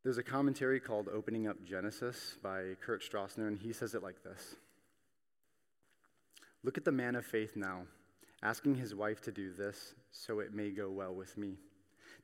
There's 0.03 0.19
a 0.19 0.23
commentary 0.23 0.81
called 0.81 1.09
Opening 1.13 1.47
Up 1.47 1.63
Genesis 1.65 2.37
by 2.43 2.77
Kurt 2.81 3.03
Strassner, 3.03 3.49
and 3.49 3.59
he 3.59 3.73
says 3.73 3.95
it 3.95 4.03
like 4.03 4.23
this 4.23 4.57
Look 6.63 6.79
at 6.79 6.85
the 6.85 6.93
man 6.93 7.17
of 7.17 7.27
faith 7.27 7.57
now, 7.57 7.83
asking 8.43 8.77
his 8.77 8.95
wife 8.95 9.21
to 9.23 9.33
do 9.33 9.53
this 9.53 9.95
so 10.11 10.41
it 10.41 10.55
may 10.55 10.71
go 10.71 10.91
well 10.91 11.15
with 11.15 11.37
me. 11.37 11.57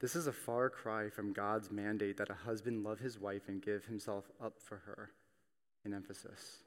This 0.00 0.16
is 0.16 0.26
a 0.26 0.32
far 0.32 0.68
cry 0.68 1.08
from 1.08 1.32
God's 1.32 1.70
mandate 1.70 2.18
that 2.18 2.30
a 2.30 2.34
husband 2.34 2.84
love 2.84 2.98
his 2.98 3.18
wife 3.18 3.48
and 3.48 3.62
give 3.62 3.86
himself 3.86 4.30
up 4.42 4.54
for 4.60 4.76
her 4.78 5.10
in 5.84 5.94
emphasis. 5.94 6.58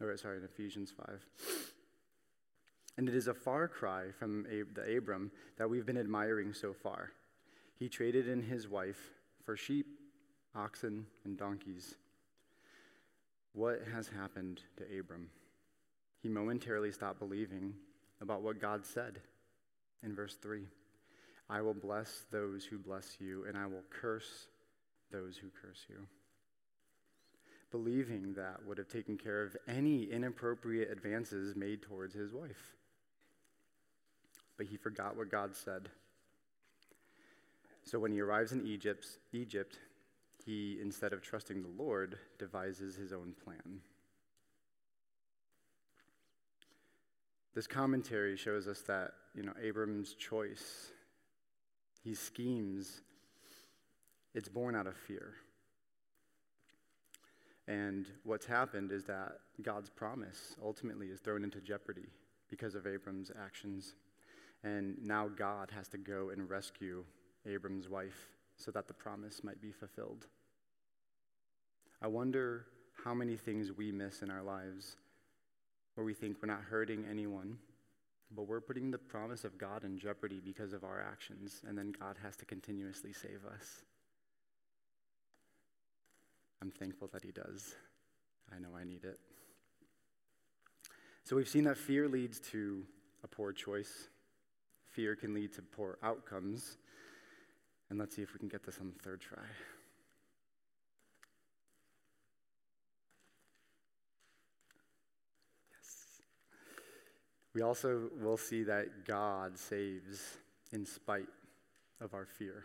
Or, 0.00 0.16
sorry, 0.16 0.38
in 0.38 0.44
Ephesians 0.44 0.92
5. 0.96 1.26
And 2.96 3.08
it 3.08 3.14
is 3.14 3.28
a 3.28 3.34
far 3.34 3.68
cry 3.68 4.10
from 4.18 4.46
the 4.74 4.96
Abram 4.96 5.30
that 5.56 5.68
we've 5.68 5.86
been 5.86 5.98
admiring 5.98 6.52
so 6.52 6.72
far. 6.72 7.12
He 7.78 7.88
traded 7.88 8.28
in 8.28 8.42
his 8.42 8.68
wife 8.68 9.00
for 9.44 9.56
sheep, 9.56 9.86
oxen, 10.54 11.06
and 11.24 11.36
donkeys. 11.36 11.94
What 13.52 13.82
has 13.92 14.08
happened 14.08 14.62
to 14.76 14.98
Abram? 14.98 15.30
He 16.22 16.28
momentarily 16.28 16.92
stopped 16.92 17.20
believing 17.20 17.74
about 18.20 18.42
what 18.42 18.60
God 18.60 18.84
said 18.84 19.20
in 20.02 20.14
verse 20.14 20.36
3 20.42 20.66
I 21.50 21.62
will 21.62 21.74
bless 21.74 22.24
those 22.30 22.64
who 22.64 22.78
bless 22.78 23.16
you, 23.20 23.46
and 23.48 23.56
I 23.56 23.66
will 23.66 23.84
curse 23.88 24.48
those 25.10 25.36
who 25.38 25.48
curse 25.62 25.86
you. 25.88 26.06
Believing 27.70 28.32
that 28.34 28.64
would 28.66 28.78
have 28.78 28.88
taken 28.88 29.18
care 29.18 29.42
of 29.42 29.56
any 29.68 30.04
inappropriate 30.04 30.90
advances 30.90 31.54
made 31.54 31.82
towards 31.82 32.14
his 32.14 32.32
wife. 32.32 32.74
But 34.56 34.66
he 34.66 34.76
forgot 34.76 35.16
what 35.16 35.30
God 35.30 35.54
said. 35.54 35.88
So 37.84 37.98
when 37.98 38.12
he 38.12 38.20
arrives 38.20 38.52
in 38.52 38.66
Egypt, 38.66 39.06
Egypt, 39.32 39.78
he, 40.44 40.78
instead 40.80 41.12
of 41.12 41.20
trusting 41.20 41.62
the 41.62 41.82
Lord, 41.82 42.18
devises 42.38 42.96
his 42.96 43.12
own 43.12 43.34
plan. 43.44 43.80
This 47.54 47.66
commentary 47.66 48.36
shows 48.36 48.68
us 48.68 48.80
that, 48.82 49.12
you 49.34 49.42
know, 49.42 49.52
Abram's 49.60 50.14
choice, 50.14 50.92
he 52.04 52.14
schemes, 52.14 53.00
it's 54.34 54.48
born 54.48 54.74
out 54.74 54.86
of 54.86 54.96
fear. 54.96 55.34
And 57.68 58.06
what's 58.24 58.46
happened 58.46 58.90
is 58.92 59.04
that 59.04 59.40
God's 59.62 59.90
promise 59.90 60.56
ultimately 60.64 61.08
is 61.08 61.20
thrown 61.20 61.44
into 61.44 61.60
jeopardy 61.60 62.06
because 62.48 62.74
of 62.74 62.86
Abram's 62.86 63.30
actions. 63.44 63.94
And 64.64 64.96
now 65.04 65.28
God 65.28 65.70
has 65.70 65.86
to 65.88 65.98
go 65.98 66.30
and 66.30 66.48
rescue 66.48 67.04
Abram's 67.46 67.88
wife 67.88 68.30
so 68.56 68.70
that 68.70 68.88
the 68.88 68.94
promise 68.94 69.44
might 69.44 69.60
be 69.60 69.70
fulfilled. 69.70 70.26
I 72.00 72.06
wonder 72.06 72.64
how 73.04 73.12
many 73.12 73.36
things 73.36 73.70
we 73.70 73.92
miss 73.92 74.22
in 74.22 74.30
our 74.30 74.42
lives 74.42 74.96
where 75.94 76.06
we 76.06 76.14
think 76.14 76.38
we're 76.40 76.52
not 76.52 76.62
hurting 76.62 77.04
anyone, 77.10 77.58
but 78.34 78.48
we're 78.48 78.60
putting 78.60 78.90
the 78.90 78.98
promise 78.98 79.44
of 79.44 79.58
God 79.58 79.84
in 79.84 79.98
jeopardy 79.98 80.40
because 80.42 80.72
of 80.72 80.84
our 80.84 81.02
actions, 81.02 81.60
and 81.66 81.76
then 81.76 81.92
God 81.98 82.16
has 82.22 82.36
to 82.36 82.44
continuously 82.44 83.12
save 83.12 83.44
us. 83.52 83.82
I'm 86.60 86.70
thankful 86.70 87.08
that 87.12 87.22
He 87.22 87.30
does. 87.30 87.74
I 88.54 88.58
know 88.58 88.68
I 88.78 88.84
need 88.84 89.04
it. 89.04 89.18
So 91.24 91.36
we've 91.36 91.48
seen 91.48 91.64
that 91.64 91.76
fear 91.76 92.08
leads 92.08 92.40
to 92.52 92.84
a 93.22 93.28
poor 93.28 93.52
choice. 93.52 94.08
Fear 94.92 95.16
can 95.16 95.34
lead 95.34 95.52
to 95.54 95.62
poor 95.62 95.98
outcomes. 96.02 96.78
And 97.90 97.98
let's 97.98 98.16
see 98.16 98.22
if 98.22 98.32
we 98.32 98.38
can 98.38 98.48
get 98.48 98.64
this 98.64 98.78
on 98.80 98.92
the 98.96 99.02
third 99.02 99.20
try. 99.20 99.42
Yes. 105.70 106.22
We 107.54 107.62
also 107.62 108.10
will 108.20 108.36
see 108.36 108.62
that 108.64 109.06
God 109.06 109.58
saves 109.58 110.38
in 110.72 110.84
spite 110.86 111.28
of 112.00 112.14
our 112.14 112.26
fear. 112.26 112.64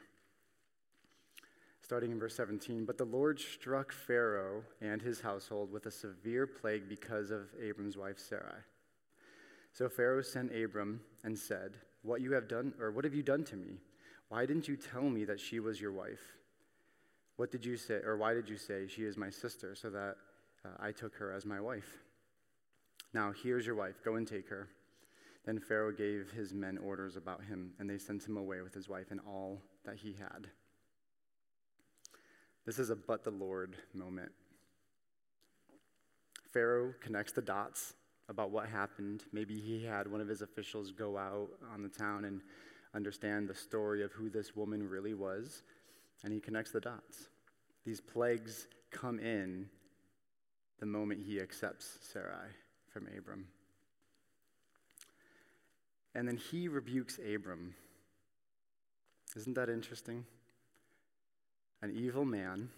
Starting 1.93 2.11
in 2.11 2.19
verse 2.19 2.35
17, 2.35 2.85
but 2.85 2.97
the 2.97 3.05
Lord 3.05 3.39
struck 3.39 3.91
Pharaoh 3.91 4.63
and 4.81 4.99
his 4.99 5.21
household 5.21 5.71
with 5.71 5.85
a 5.85 5.91
severe 5.91 6.47
plague 6.47 6.89
because 6.89 7.29
of 7.29 7.51
Abram's 7.61 7.97
wife 7.97 8.17
Sarai. 8.17 8.63
So 9.73 9.87
Pharaoh 9.87 10.23
sent 10.23 10.55
Abram 10.55 11.01
and 11.23 11.37
said, 11.37 11.77
"What 12.01 12.21
you 12.21 12.31
have 12.31 12.47
done 12.47 12.73
or 12.79 12.89
what 12.89 13.05
have 13.05 13.13
you 13.13 13.21
done 13.21 13.43
to 13.43 13.55
me? 13.55 13.79
Why 14.29 14.47
didn't 14.47 14.67
you 14.67 14.75
tell 14.75 15.03
me 15.03 15.23
that 15.25 15.39
she 15.39 15.59
was 15.59 15.79
your 15.79 15.91
wife? 15.91 16.33
What 17.35 17.51
did 17.51 17.63
you 17.63 17.77
say 17.77 18.01
or 18.03 18.17
why 18.17 18.33
did 18.33 18.49
you 18.49 18.57
say 18.57 18.87
she 18.87 19.05
is 19.05 19.15
my 19.15 19.29
sister 19.29 19.75
so 19.75 19.91
that 19.91 20.15
uh, 20.65 20.69
I 20.79 20.93
took 20.93 21.13
her 21.17 21.31
as 21.31 21.45
my 21.45 21.61
wife? 21.61 21.99
Now 23.13 23.31
here's 23.43 23.67
your 23.67 23.75
wife, 23.75 24.01
go 24.03 24.15
and 24.15 24.27
take 24.27 24.49
her." 24.49 24.67
Then 25.45 25.59
Pharaoh 25.59 25.91
gave 25.91 26.31
his 26.31 26.55
men 26.55 26.79
orders 26.79 27.17
about 27.17 27.43
him, 27.43 27.73
and 27.77 27.87
they 27.87 27.99
sent 27.99 28.27
him 28.27 28.37
away 28.37 28.61
with 28.61 28.73
his 28.73 28.89
wife 28.89 29.11
and 29.11 29.19
all 29.27 29.61
that 29.85 29.97
he 29.97 30.13
had. 30.13 30.49
This 32.65 32.79
is 32.79 32.89
a 32.89 32.95
but 32.95 33.23
the 33.23 33.31
Lord 33.31 33.75
moment. 33.93 34.31
Pharaoh 36.53 36.93
connects 37.01 37.33
the 37.33 37.41
dots 37.41 37.93
about 38.29 38.51
what 38.51 38.69
happened. 38.69 39.23
Maybe 39.33 39.59
he 39.59 39.83
had 39.83 40.09
one 40.09 40.21
of 40.21 40.27
his 40.27 40.41
officials 40.41 40.91
go 40.91 41.17
out 41.17 41.49
on 41.73 41.83
the 41.83 41.89
town 41.89 42.25
and 42.25 42.41
understand 42.95 43.49
the 43.49 43.55
story 43.55 44.03
of 44.03 44.11
who 44.13 44.29
this 44.29 44.55
woman 44.55 44.87
really 44.87 45.13
was, 45.13 45.63
and 46.23 46.31
he 46.31 46.39
connects 46.39 46.71
the 46.71 46.79
dots. 46.79 47.27
These 47.85 47.99
plagues 47.99 48.67
come 48.91 49.19
in 49.19 49.67
the 50.79 50.85
moment 50.85 51.21
he 51.25 51.41
accepts 51.41 51.97
Sarai 52.01 52.49
from 52.91 53.07
Abram. 53.17 53.47
And 56.15 56.27
then 56.27 56.37
he 56.37 56.67
rebukes 56.67 57.19
Abram. 57.19 57.73
Isn't 59.35 59.55
that 59.55 59.69
interesting? 59.69 60.25
An 61.83 61.91
evil 61.93 62.23
man, 62.23 62.69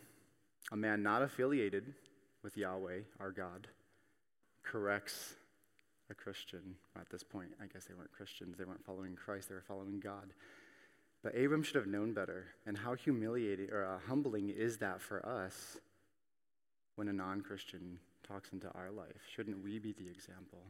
a 0.72 0.76
man 0.76 1.04
not 1.04 1.22
affiliated 1.22 1.94
with 2.42 2.58
Yahweh, 2.58 3.02
our 3.20 3.30
God, 3.30 3.68
corrects 4.64 5.36
a 6.10 6.16
Christian. 6.16 6.74
At 7.00 7.08
this 7.12 7.22
point, 7.22 7.50
I 7.62 7.68
guess 7.68 7.86
they 7.86 7.94
weren't 7.94 8.12
Christians. 8.12 8.58
They 8.58 8.64
weren't 8.64 8.84
following 8.84 9.16
Christ, 9.16 9.50
they 9.50 9.54
were 9.54 9.62
following 9.62 10.00
God. 10.00 10.34
But 11.22 11.38
Abram 11.38 11.62
should 11.62 11.76
have 11.76 11.86
known 11.86 12.14
better. 12.14 12.48
And 12.66 12.80
how 12.80 12.96
humiliating 12.96 13.70
or 13.72 13.86
uh, 13.86 14.00
humbling 14.08 14.50
is 14.50 14.80
that 14.80 15.00
for 15.00 15.24
us 15.24 15.78
when 16.96 17.08
a 17.08 17.14
non 17.14 17.42
Christian 17.42 18.00
talks 18.28 18.54
into 18.54 18.72
our 18.72 18.90
life? 18.90 19.22
Shouldn't 19.36 19.64
we 19.64 19.78
be 19.78 19.92
the 19.92 20.10
example? 20.10 20.64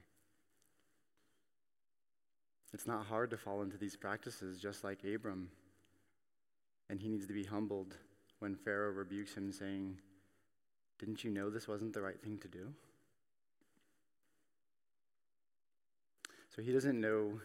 It's 2.74 2.86
not 2.86 3.06
hard 3.06 3.30
to 3.30 3.38
fall 3.38 3.62
into 3.62 3.78
these 3.78 3.96
practices, 3.96 4.60
just 4.60 4.84
like 4.84 5.06
Abram. 5.06 5.52
And 6.90 7.00
he 7.00 7.08
needs 7.08 7.28
to 7.28 7.34
be 7.34 7.46
humbled 7.46 7.96
when 8.40 8.56
Pharaoh 8.56 8.92
rebukes 8.92 9.36
him, 9.36 9.52
saying, 9.52 9.98
Didn't 11.00 11.24
you 11.24 11.32
know 11.32 11.50
this 11.50 11.68
wasn't 11.68 11.94
the 11.94 12.02
right 12.02 12.20
thing 12.22 12.38
to 12.40 12.48
do? 12.48 12.74
So 16.56 16.62
he 16.62 16.72
doesn't 16.72 17.00
know 17.00 17.40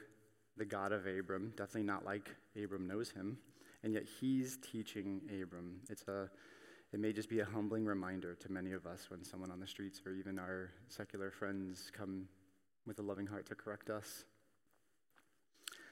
the 0.57 0.65
God 0.65 0.93
of 0.93 1.07
Abram, 1.07 1.53
definitely 1.57 1.83
not 1.83 2.05
like 2.05 2.35
Abram 2.63 2.87
knows 2.87 3.11
him, 3.11 3.39
and 3.83 3.93
yet 3.93 4.05
he's 4.21 4.59
teaching 4.59 5.21
Abram. 5.43 5.81
It's 5.89 6.07
a 6.07 6.31
it 6.93 6.99
may 6.99 7.13
just 7.13 7.29
be 7.29 7.39
a 7.39 7.45
humbling 7.45 7.85
reminder 7.85 8.35
to 8.35 8.51
many 8.51 8.73
of 8.73 8.85
us 8.85 9.11
when 9.11 9.23
someone 9.23 9.51
on 9.53 9.61
the 9.61 9.67
streets 9.67 10.03
or 10.05 10.13
even 10.13 10.41
our 10.41 10.71
secular 10.89 11.31
friends 11.31 11.91
come 11.97 12.27
with 12.85 12.99
a 12.99 13.03
loving 13.03 13.27
heart 13.27 13.47
to 13.47 13.55
correct 13.55 13.91
us. 13.91 14.25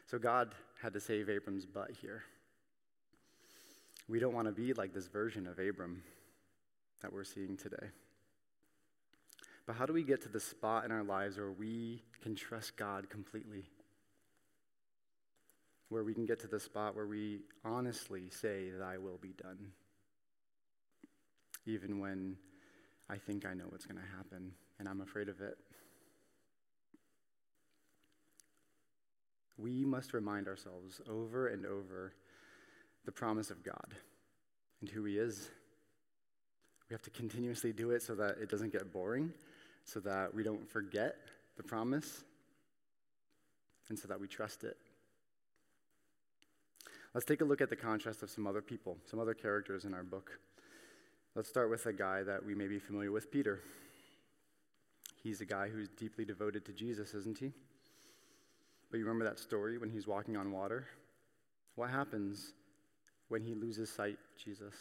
So 0.07 0.19
God 0.19 0.55
had 0.83 0.93
to 0.95 1.01
save 1.01 1.29
Abram's 1.29 1.67
butt 1.67 1.91
here. 2.01 2.25
We 4.09 4.19
don't 4.19 4.35
want 4.35 4.47
to 4.49 4.53
be 4.53 4.73
like 4.73 4.95
this 4.95 5.07
version 5.07 5.47
of 5.47 5.59
Abram 5.59 6.03
that 7.03 7.13
we're 7.13 7.25
seeing 7.25 7.57
today. 7.57 7.89
But 9.67 9.77
how 9.77 9.85
do 9.85 9.93
we 9.93 10.03
get 10.03 10.23
to 10.23 10.29
the 10.29 10.41
spot 10.41 10.85
in 10.85 10.93
our 10.93 11.03
lives 11.03 11.37
where 11.37 11.53
we 11.53 12.03
can 12.23 12.35
trust 12.35 12.77
God 12.77 13.11
completely? 13.11 13.65
Where 15.91 16.05
we 16.05 16.15
can 16.15 16.25
get 16.25 16.41
to 16.41 16.47
the 16.47 16.61
spot 16.61 16.97
where 16.97 17.07
we 17.07 17.41
honestly 17.65 18.31
say, 18.31 18.71
Thy 18.71 18.97
will 18.97 19.19
be 19.19 19.35
done. 19.43 19.73
Even 21.67 22.01
when 22.01 22.37
I 23.11 23.17
think 23.17 23.45
I 23.45 23.53
know 23.53 23.65
what's 23.69 23.85
going 23.85 24.01
to 24.01 24.17
happen 24.17 24.53
and 24.79 24.89
I'm 24.89 25.03
afraid 25.03 25.29
of 25.29 25.41
it. 25.41 25.59
we 29.59 29.85
must 29.85 30.15
remind 30.15 30.47
ourselves 30.47 31.01
over 31.09 31.49
and 31.49 31.67
over 31.67 32.15
the 33.09 33.13
promise 33.13 33.51
of 33.51 33.63
God 33.63 33.95
and 34.83 34.91
who 34.91 35.03
He 35.05 35.17
is. 35.17 35.49
We 36.91 36.93
have 36.93 37.01
to 37.05 37.11
continuously 37.11 37.73
do 37.73 37.93
it 37.93 38.03
so 38.03 38.15
that 38.17 38.37
it 38.37 38.51
doesn't 38.51 38.71
get 38.71 38.93
boring, 38.93 39.33
so 39.87 39.99
that 40.01 40.35
we 40.35 40.43
don't 40.43 40.69
forget 40.69 41.17
the 41.57 41.63
promise, 41.63 42.25
and 43.89 43.99
so 43.99 44.09
that 44.09 44.21
we 44.21 44.29
trust 44.29 44.63
it. 44.63 44.77
Let's 47.15 47.25
take 47.25 47.41
a 47.41 47.47
look 47.47 47.63
at 47.63 47.71
the 47.71 47.77
contrast 47.77 48.23
of 48.23 48.29
some 48.29 48.47
other 48.47 48.61
people, 48.61 48.99
some 49.11 49.19
other 49.19 49.33
characters 49.33 49.87
in 49.87 49.95
our 49.95 50.03
book. 50.03 50.39
Let's 51.35 51.49
start 51.49 51.71
with 51.71 51.87
a 51.87 51.95
guy 51.95 52.23
that 52.25 52.45
we 52.45 52.55
may 52.55 52.67
be 52.67 52.79
familiar 52.79 53.11
with, 53.11 53.33
Peter. 53.33 53.61
He's 55.23 55.41
a 55.41 55.47
guy 55.47 55.71
who's 55.71 55.89
deeply 55.89 56.27
devoted 56.27 56.67
to 56.67 56.75
Jesus, 56.75 57.15
isn't 57.15 57.39
he? 57.39 57.53
But 58.91 58.99
you 58.99 59.07
remember 59.07 59.25
that 59.25 59.39
story 59.39 59.79
when 59.79 59.89
he's 59.89 60.07
walking 60.07 60.37
on 60.37 60.53
water? 60.53 60.87
What 61.75 61.89
happens 61.89 62.53
when 63.29 63.43
he 63.43 63.55
loses 63.55 63.91
sight, 63.91 64.19
Jesus? 64.43 64.75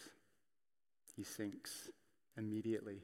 He 1.16 1.24
sinks 1.24 1.90
immediately. 2.38 2.98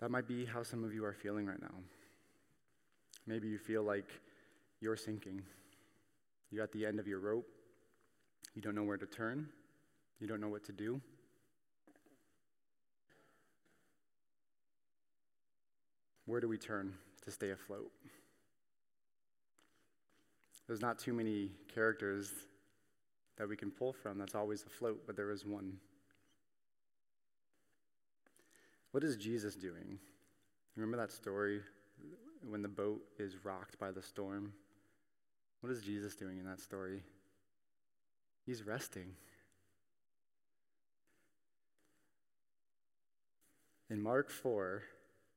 That 0.00 0.10
might 0.10 0.26
be 0.26 0.44
how 0.44 0.62
some 0.62 0.82
of 0.84 0.92
you 0.92 1.04
are 1.04 1.12
feeling 1.12 1.46
right 1.46 1.60
now. 1.60 1.74
Maybe 3.26 3.48
you 3.48 3.58
feel 3.58 3.82
like 3.82 4.08
you're 4.80 4.96
sinking. 4.96 5.42
You're 6.50 6.64
at 6.64 6.72
the 6.72 6.84
end 6.84 6.98
of 6.98 7.06
your 7.06 7.20
rope. 7.20 7.46
You 8.54 8.62
don't 8.62 8.74
know 8.74 8.82
where 8.82 8.96
to 8.96 9.06
turn. 9.06 9.48
You 10.18 10.26
don't 10.26 10.40
know 10.40 10.48
what 10.48 10.64
to 10.64 10.72
do. 10.72 11.00
Where 16.26 16.40
do 16.40 16.48
we 16.48 16.58
turn? 16.58 16.94
to 17.22 17.30
stay 17.30 17.50
afloat. 17.50 17.90
There's 20.72 20.80
not 20.80 20.98
too 20.98 21.12
many 21.12 21.50
characters 21.74 22.32
that 23.36 23.46
we 23.46 23.58
can 23.58 23.70
pull 23.70 23.92
from 23.92 24.16
that's 24.16 24.34
always 24.34 24.64
afloat, 24.64 25.02
but 25.06 25.16
there 25.16 25.30
is 25.30 25.44
one. 25.44 25.74
What 28.92 29.04
is 29.04 29.18
Jesus 29.18 29.54
doing? 29.54 29.98
Remember 30.74 30.96
that 30.96 31.12
story 31.12 31.60
when 32.48 32.62
the 32.62 32.68
boat 32.68 33.02
is 33.18 33.44
rocked 33.44 33.78
by 33.78 33.90
the 33.90 34.00
storm? 34.00 34.54
What 35.60 35.70
is 35.70 35.82
Jesus 35.82 36.14
doing 36.14 36.38
in 36.38 36.46
that 36.46 36.58
story? 36.58 37.02
He's 38.46 38.62
resting. 38.62 39.10
In 43.90 44.00
Mark 44.00 44.30
4, 44.30 44.82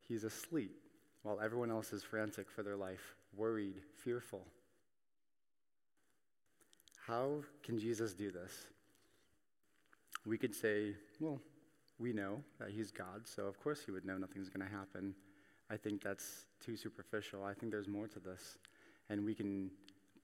he's 0.07 0.23
asleep 0.23 0.77
while 1.23 1.41
everyone 1.41 1.71
else 1.71 1.91
is 1.91 2.03
frantic 2.03 2.49
for 2.49 2.63
their 2.63 2.77
life, 2.77 3.15
worried, 3.35 3.81
fearful. 4.01 4.47
How 7.07 7.43
can 7.63 7.77
Jesus 7.77 8.13
do 8.13 8.31
this? 8.31 8.51
We 10.25 10.37
could 10.37 10.55
say, 10.55 10.95
well, 11.19 11.39
we 11.99 12.13
know 12.13 12.41
that 12.59 12.71
he's 12.71 12.91
God, 12.91 13.21
so 13.25 13.45
of 13.45 13.59
course 13.59 13.81
he 13.85 13.91
would 13.91 14.05
know 14.05 14.17
nothing's 14.17 14.49
going 14.49 14.67
to 14.67 14.75
happen. 14.75 15.13
I 15.69 15.77
think 15.77 16.01
that's 16.01 16.45
too 16.65 16.75
superficial. 16.75 17.43
I 17.43 17.53
think 17.53 17.71
there's 17.71 17.87
more 17.87 18.07
to 18.07 18.19
this. 18.19 18.57
And 19.09 19.23
we 19.23 19.35
can 19.35 19.69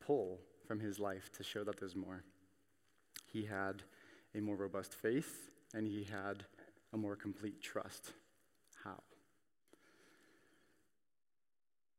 pull 0.05 0.39
from 0.67 0.79
his 0.79 0.99
life 0.99 1.31
to 1.37 1.43
show 1.43 1.63
that 1.63 1.79
there's 1.79 1.95
more. 1.95 2.23
He 3.31 3.45
had 3.45 3.83
a 4.35 4.39
more 4.39 4.55
robust 4.55 4.95
faith, 4.95 5.51
and 5.75 5.85
he 5.85 6.03
had 6.03 6.43
a 6.93 6.97
more 6.97 7.15
complete 7.15 7.61
trust. 7.61 8.11
How? 8.83 9.01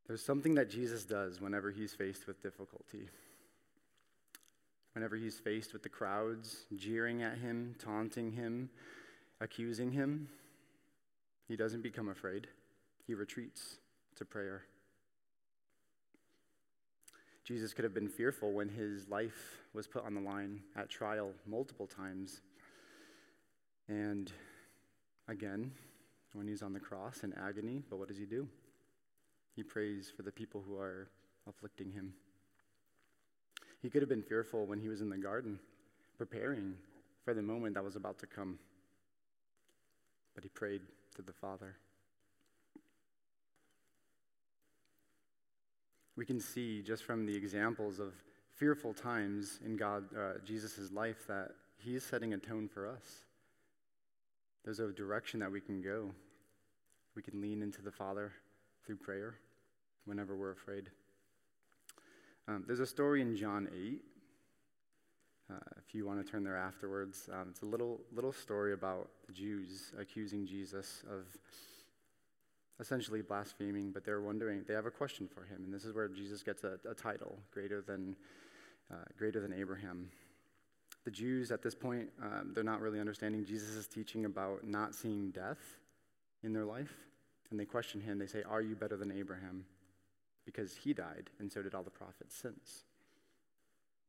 There's 0.09 0.25
something 0.25 0.57
that 0.57 0.69
Jesus 0.69 1.05
does 1.05 1.41
whenever 1.41 1.71
he's 1.71 1.93
faced 1.93 2.27
with 2.27 2.43
difficulty. 2.43 3.09
Whenever 4.95 5.17
he's 5.17 5.39
faced 5.39 5.73
with 5.73 5.83
the 5.83 5.89
crowds 5.89 6.67
jeering 6.77 7.23
at 7.23 7.39
him, 7.39 7.75
taunting 7.79 8.33
him, 8.33 8.69
accusing 9.41 9.93
him, 9.93 10.29
he 11.49 11.57
doesn't 11.57 11.83
become 11.83 12.09
afraid. 12.09 12.47
He 13.07 13.15
retreats 13.15 13.77
to 14.17 14.25
prayer. 14.25 14.63
Jesus 17.45 17.75
could 17.75 17.85
have 17.85 17.95
been 17.95 18.09
fearful 18.09 18.53
when 18.53 18.69
his 18.69 19.09
life 19.09 19.59
was 19.75 19.87
put 19.87 20.05
on 20.05 20.15
the 20.15 20.21
line 20.21 20.61
at 20.77 20.89
trial 20.89 21.31
multiple 21.47 21.87
times. 21.87 22.41
And 23.89 24.31
again, 25.27 25.73
when 26.35 26.47
he's 26.47 26.63
on 26.63 26.73
the 26.73 26.81
cross 26.81 27.25
in 27.25 27.33
agony, 27.35 27.83
but 27.91 27.99
what 27.99 28.09
does 28.09 28.19
he 28.19 28.27
do? 28.27 28.47
He 29.57 29.63
prays 29.63 30.11
for 30.15 30.23
the 30.23 30.31
people 30.31 30.63
who 30.67 30.79
are 30.79 31.09
afflicting 31.49 31.91
him. 31.91 32.15
He 33.83 33.91
could 33.91 34.01
have 34.01 34.09
been 34.09 34.23
fearful 34.23 34.65
when 34.65 34.79
he 34.79 34.89
was 34.89 35.01
in 35.01 35.11
the 35.11 35.19
garden, 35.19 35.59
preparing 36.17 36.75
for 37.25 37.35
the 37.35 37.43
moment 37.43 37.75
that 37.75 37.83
was 37.83 37.97
about 37.97 38.19
to 38.21 38.27
come. 38.27 38.59
But 40.35 40.45
he 40.45 40.49
prayed 40.49 40.83
to 41.17 41.23
the 41.23 41.33
Father. 41.33 41.75
We 46.17 46.25
can 46.25 46.41
see 46.41 46.81
just 46.83 47.05
from 47.05 47.27
the 47.27 47.35
examples 47.35 47.99
of 47.99 48.13
fearful 48.55 48.95
times 48.95 49.59
in 49.65 49.77
God, 49.77 50.05
uh, 50.17 50.35
Jesus' 50.45 50.93
life 50.93 51.27
that 51.27 51.51
he 51.79 51.97
is 51.97 52.05
setting 52.05 52.35
a 52.35 52.39
tone 52.39 52.69
for 52.69 52.87
us. 52.87 53.25
There's 54.65 54.79
a 54.79 54.93
direction 54.93 55.41
that 55.41 55.51
we 55.51 55.61
can 55.61 55.83
go. 55.83 56.11
We 57.17 57.23
can 57.23 57.41
lean 57.41 57.63
into 57.63 57.83
the 57.83 57.91
Father 57.91 58.33
through 58.87 58.97
prayer 58.97 59.35
whenever 60.05 60.37
we're 60.37 60.53
afraid. 60.53 60.91
Um, 62.49 62.65
there's 62.67 62.81
a 62.81 62.87
story 62.87 63.23
in 63.23 63.37
John 63.37 63.69
8. 63.73 64.01
Uh, 65.51 65.55
if 65.79 65.95
you 65.95 66.07
want 66.07 66.25
to 66.25 66.31
turn 66.31 66.43
there 66.43 66.57
afterwards, 66.57 67.29
um, 67.33 67.49
it's 67.51 67.63
a 67.63 67.67
little 67.67 68.01
little 68.13 68.33
story 68.33 68.73
about 68.73 69.11
the 69.27 69.33
Jews 69.33 69.93
accusing 69.99 70.47
Jesus 70.47 71.05
of 71.11 71.27
essentially 72.81 73.23
blaspheming, 73.23 73.91
but 73.93 74.05
they're 74.05 74.21
wondering. 74.21 74.65
They 74.67 74.75
have 74.75 74.87
a 74.87 74.91
question 74.91 75.29
for 75.29 75.43
him, 75.43 75.65
and 75.65 75.73
this 75.73 75.85
is 75.85 75.95
where 75.95 76.09
Jesus 76.09 76.43
gets 76.43 76.65
a, 76.65 76.79
a 76.89 76.95
title 76.95 77.39
greater 77.53 77.81
than 77.81 78.17
uh, 78.91 79.05
greater 79.17 79.41
than 79.41 79.53
Abraham. 79.53 80.09
The 81.05 81.11
Jews 81.11 81.51
at 81.51 81.63
this 81.63 81.75
point, 81.75 82.09
um, 82.23 82.53
they're 82.55 82.65
not 82.65 82.81
really 82.81 83.01
understanding 83.01 83.45
Jesus' 83.45 83.87
teaching 83.87 84.25
about 84.25 84.65
not 84.65 84.95
seeing 84.95 85.31
death 85.31 85.59
in 86.43 86.53
their 86.53 86.65
life, 86.65 86.93
and 87.51 87.61
they 87.61 87.65
question 87.65 88.01
him. 88.01 88.19
They 88.19 88.27
say, 88.27 88.43
Are 88.43 88.63
you 88.63 88.75
better 88.75 88.97
than 88.97 89.13
Abraham? 89.13 89.65
Because 90.45 90.77
he 90.77 90.93
died, 90.93 91.31
and 91.39 91.51
so 91.51 91.63
did 91.63 91.75
all 91.75 91.83
the 91.83 91.91
prophets 91.91 92.37
since. 92.37 92.85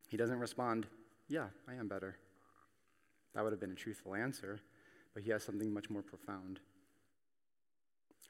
He 0.08 0.18
doesn't 0.18 0.40
respond, 0.40 0.88
Yeah, 1.28 1.48
I 1.68 1.74
am 1.76 1.88
better. 1.88 2.18
That 3.34 3.44
would 3.44 3.54
have 3.54 3.60
been 3.60 3.72
a 3.72 3.76
truthful 3.76 4.16
answer, 4.16 4.60
but 5.14 5.24
he 5.24 5.32
has 5.32 5.44
something 5.44 5.74
much 5.74 5.90
more 5.90 6.02
profound. 6.02 6.60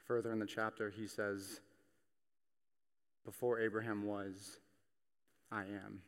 Further 0.06 0.32
in 0.32 0.38
the 0.38 0.46
chapter, 0.46 0.90
he 0.90 1.06
says, 1.06 1.60
Before 3.24 3.58
Abraham 3.60 4.06
was, 4.06 4.58
I 5.50 5.62
am. 5.62 6.02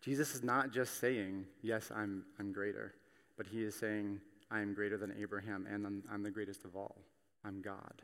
Jesus 0.00 0.34
is 0.34 0.42
not 0.42 0.72
just 0.72 1.00
saying, 1.00 1.46
Yes, 1.62 1.90
I'm, 1.94 2.24
I'm 2.38 2.52
greater, 2.52 2.94
but 3.36 3.46
he 3.46 3.62
is 3.62 3.74
saying, 3.74 4.20
I 4.50 4.60
am 4.60 4.74
greater 4.74 4.96
than 4.96 5.14
Abraham, 5.20 5.66
and 5.70 5.86
I'm, 5.86 6.02
I'm 6.12 6.22
the 6.22 6.30
greatest 6.30 6.64
of 6.64 6.76
all. 6.76 6.96
I'm 7.44 7.62
God. 7.62 8.02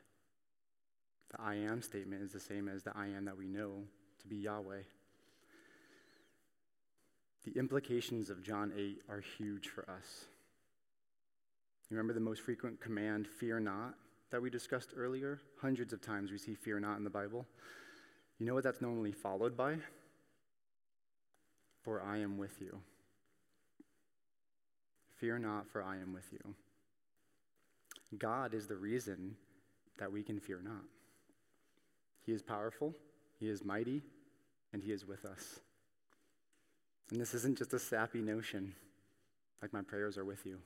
The 1.31 1.41
I 1.41 1.55
am 1.55 1.81
statement 1.83 2.23
is 2.23 2.33
the 2.33 2.41
same 2.41 2.69
as 2.69 2.83
the 2.83 2.93
I 2.97 3.07
am 3.07 3.25
that 3.27 3.37
we 3.37 3.47
know 3.47 3.85
to 4.21 4.29
be 4.29 4.37
Yahweh. 4.37 4.83
The 7.45 7.59
implications 7.59 8.31
of 8.31 8.43
John 8.43 8.73
8 8.77 9.03
are 9.09 9.23
huge 9.39 9.69
for 9.69 9.89
us. 9.89 10.27
You 11.89 11.97
remember 11.97 12.13
the 12.13 12.21
most 12.21 12.43
frequent 12.43 12.81
command, 12.81 13.27
fear 13.27 13.59
not, 13.59 13.95
that 14.31 14.43
we 14.43 14.51
discussed 14.51 14.91
earlier? 14.97 15.41
Hundreds 15.61 15.93
of 15.93 16.01
times 16.01 16.31
we 16.31 16.39
see 16.39 16.55
fear 16.55 16.79
not 16.79 16.99
in 16.99 17.05
the 17.05 17.11
Bible. 17.11 17.47
You 18.39 18.47
know 18.47 18.55
what 18.55 18.65
that's 18.65 18.81
normally 18.81 19.13
followed 19.13 19.57
by? 19.57 19.77
For 21.83 22.03
I 22.03 22.19
am 22.19 22.39
with 22.39 22.61
you. 22.61 22.79
Fear 25.17 25.39
not, 25.41 25.69
for 25.69 25.83
I 25.83 25.97
am 25.97 26.13
with 26.13 26.33
you. 26.33 26.55
God 28.19 28.55
is 28.55 28.67
the 28.67 28.77
reason 28.77 29.37
that 29.99 30.11
we 30.11 30.23
can 30.23 30.41
fear 30.41 30.61
not. 30.63 30.83
He 32.25 32.33
is 32.33 32.43
powerful, 32.43 32.95
He 33.39 33.49
is 33.49 33.65
mighty, 33.65 34.03
and 34.73 34.83
He 34.83 34.93
is 34.93 35.07
with 35.07 35.25
us. 35.25 35.61
And 37.11 37.21
this 37.21 37.35
isn't 37.35 37.59
just 37.59 37.73
a 37.75 37.79
sappy 37.79 38.21
notion, 38.21 38.75
like 39.61 39.73
my 39.73 39.83
prayers 39.83 40.17
are 40.17 40.25
with 40.25 40.47
you. 40.47 40.59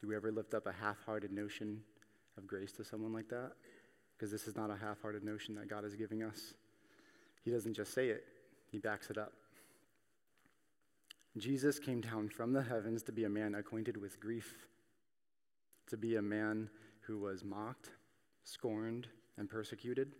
Do 0.00 0.08
we 0.08 0.16
ever 0.16 0.30
lift 0.30 0.54
up 0.54 0.66
a 0.66 0.72
half 0.72 0.96
hearted 1.04 1.32
notion 1.32 1.82
of 2.36 2.46
grace 2.46 2.72
to 2.72 2.84
someone 2.84 3.12
like 3.12 3.28
that? 3.28 3.52
Because 4.16 4.30
this 4.30 4.46
is 4.46 4.56
not 4.56 4.70
a 4.70 4.76
half 4.76 5.00
hearted 5.02 5.24
notion 5.24 5.54
that 5.56 5.68
God 5.68 5.84
is 5.84 5.94
giving 5.94 6.22
us. 6.22 6.54
He 7.44 7.50
doesn't 7.50 7.74
just 7.74 7.92
say 7.92 8.08
it, 8.08 8.24
He 8.70 8.78
backs 8.78 9.10
it 9.10 9.18
up. 9.18 9.32
Jesus 11.36 11.78
came 11.78 12.00
down 12.00 12.30
from 12.30 12.52
the 12.52 12.62
heavens 12.62 13.02
to 13.04 13.12
be 13.12 13.24
a 13.24 13.28
man 13.28 13.54
acquainted 13.54 13.96
with 13.96 14.18
grief, 14.18 14.66
to 15.88 15.96
be 15.96 16.16
a 16.16 16.22
man 16.22 16.70
who 17.02 17.18
was 17.18 17.44
mocked, 17.44 17.90
scorned, 18.46 19.08
and 19.36 19.50
persecuted, 19.50 20.12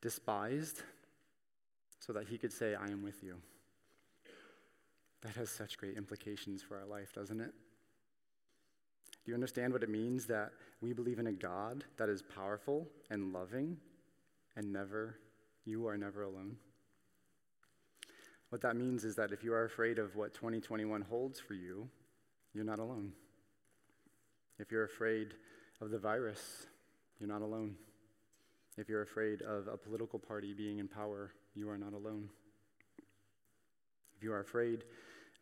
despised, 0.00 0.82
so 1.98 2.12
that 2.12 2.28
he 2.28 2.38
could 2.38 2.52
say, 2.52 2.74
I 2.74 2.86
am 2.86 3.02
with 3.02 3.22
you. 3.22 3.36
That 5.22 5.34
has 5.36 5.50
such 5.50 5.76
great 5.76 5.96
implications 5.96 6.62
for 6.62 6.78
our 6.78 6.86
life, 6.86 7.12
doesn't 7.12 7.40
it? 7.40 7.52
Do 9.24 9.30
you 9.30 9.34
understand 9.34 9.72
what 9.72 9.82
it 9.82 9.90
means 9.90 10.26
that 10.26 10.52
we 10.80 10.92
believe 10.92 11.18
in 11.18 11.26
a 11.26 11.32
God 11.32 11.84
that 11.96 12.08
is 12.08 12.22
powerful 12.22 12.88
and 13.10 13.32
loving 13.32 13.76
and 14.56 14.72
never, 14.72 15.18
you 15.64 15.86
are 15.86 15.96
never 15.96 16.22
alone? 16.22 16.56
What 18.48 18.62
that 18.62 18.76
means 18.76 19.04
is 19.04 19.14
that 19.16 19.32
if 19.32 19.44
you 19.44 19.52
are 19.52 19.64
afraid 19.64 19.98
of 19.98 20.16
what 20.16 20.34
2021 20.34 21.02
holds 21.02 21.38
for 21.38 21.54
you, 21.54 21.88
you're 22.52 22.64
not 22.64 22.78
alone. 22.78 23.12
If 24.58 24.70
you're 24.70 24.84
afraid 24.84 25.34
of 25.80 25.90
the 25.90 25.98
virus, 25.98 26.66
you're 27.22 27.30
not 27.30 27.42
alone. 27.42 27.76
If 28.76 28.88
you're 28.88 29.02
afraid 29.02 29.42
of 29.42 29.68
a 29.68 29.76
political 29.76 30.18
party 30.18 30.54
being 30.54 30.78
in 30.78 30.88
power, 30.88 31.30
you 31.54 31.70
are 31.70 31.78
not 31.78 31.92
alone. 31.92 32.28
If 34.16 34.24
you 34.24 34.32
are 34.32 34.40
afraid 34.40 34.82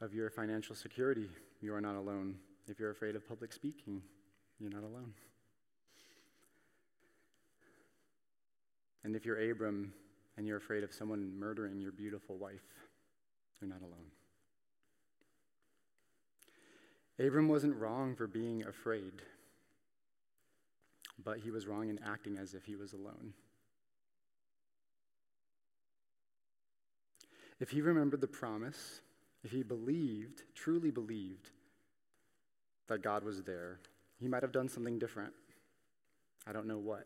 of 0.02 0.12
your 0.12 0.28
financial 0.28 0.74
security, 0.74 1.30
you 1.62 1.74
are 1.74 1.80
not 1.80 1.94
alone. 1.94 2.34
If 2.68 2.78
you're 2.78 2.90
afraid 2.90 3.16
of 3.16 3.26
public 3.26 3.50
speaking, 3.54 4.02
you're 4.58 4.70
not 4.70 4.82
alone. 4.82 5.14
And 9.02 9.16
if 9.16 9.24
you're 9.24 9.50
Abram 9.50 9.94
and 10.36 10.46
you're 10.46 10.58
afraid 10.58 10.84
of 10.84 10.92
someone 10.92 11.32
murdering 11.38 11.80
your 11.80 11.92
beautiful 11.92 12.36
wife, 12.36 12.60
you're 13.58 13.70
not 13.70 13.80
alone. 13.80 14.10
Abram 17.18 17.48
wasn't 17.48 17.74
wrong 17.76 18.14
for 18.14 18.26
being 18.26 18.64
afraid, 18.66 19.22
but 21.24 21.38
he 21.38 21.50
was 21.50 21.66
wrong 21.66 21.88
in 21.88 21.98
acting 22.04 22.36
as 22.36 22.54
if 22.54 22.64
he 22.64 22.76
was 22.76 22.92
alone. 22.92 23.32
If 27.60 27.70
he 27.70 27.82
remembered 27.82 28.20
the 28.20 28.26
promise, 28.26 29.00
if 29.44 29.50
he 29.50 29.62
believed, 29.62 30.42
truly 30.54 30.90
believed, 30.90 31.50
that 32.88 33.02
God 33.02 33.22
was 33.22 33.42
there, 33.42 33.78
he 34.18 34.28
might 34.28 34.42
have 34.42 34.52
done 34.52 34.68
something 34.68 34.98
different. 34.98 35.32
I 36.46 36.52
don't 36.52 36.66
know 36.66 36.78
what. 36.78 37.04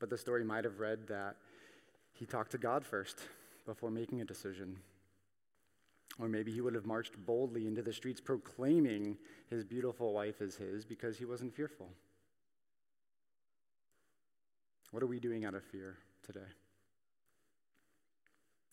But 0.00 0.10
the 0.10 0.18
story 0.18 0.44
might 0.44 0.64
have 0.64 0.80
read 0.80 1.06
that 1.08 1.36
he 2.12 2.26
talked 2.26 2.52
to 2.52 2.58
God 2.58 2.84
first 2.84 3.20
before 3.66 3.90
making 3.90 4.20
a 4.20 4.24
decision. 4.24 4.78
Or 6.18 6.28
maybe 6.28 6.50
he 6.50 6.60
would 6.60 6.74
have 6.74 6.86
marched 6.86 7.16
boldly 7.26 7.66
into 7.66 7.82
the 7.82 7.92
streets 7.92 8.20
proclaiming 8.20 9.16
his 9.50 9.62
beautiful 9.62 10.12
wife 10.12 10.40
as 10.40 10.56
his 10.56 10.84
because 10.84 11.18
he 11.18 11.24
wasn't 11.24 11.54
fearful. 11.54 11.88
What 14.90 15.02
are 15.02 15.06
we 15.06 15.20
doing 15.20 15.44
out 15.44 15.54
of 15.54 15.62
fear 15.64 15.98
today? 16.24 16.48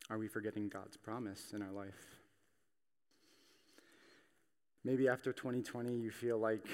Are 0.09 0.17
we 0.17 0.27
forgetting 0.27 0.69
God's 0.69 0.95
promise 0.97 1.51
in 1.53 1.61
our 1.61 1.71
life? 1.71 2.19
Maybe 4.83 5.09
after 5.09 5.33
2020, 5.33 5.93
you 5.93 6.11
feel 6.11 6.37
like 6.37 6.65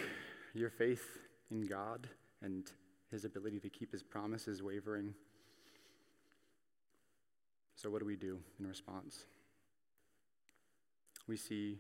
your 0.54 0.70
faith 0.70 1.20
in 1.50 1.66
God 1.66 2.08
and 2.42 2.70
his 3.10 3.26
ability 3.26 3.60
to 3.62 3.70
keep 3.70 3.92
his 3.92 4.04
promise 4.04 4.48
is 4.48 4.62
wavering. 4.62 5.14
So, 7.76 7.90
what 7.90 8.00
do 8.00 8.06
we 8.06 8.18
do 8.18 8.40
in 8.60 8.68
response? 8.68 9.26
we 11.28 11.38
see 11.38 11.78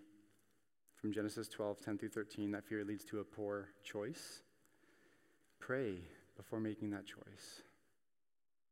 from 0.95 1.12
Genesis 1.12 1.50
12, 1.50 1.82
10 1.82 1.97
through 1.97 2.10
13, 2.10 2.52
that 2.52 2.63
fear 2.63 2.86
leads 2.86 3.04
to 3.04 3.19
a 3.19 3.24
poor 3.24 3.67
choice. 3.84 4.41
Pray 5.60 5.95
before 6.42 6.60
making 6.60 6.90
that 6.90 7.06
choice. 7.06 7.62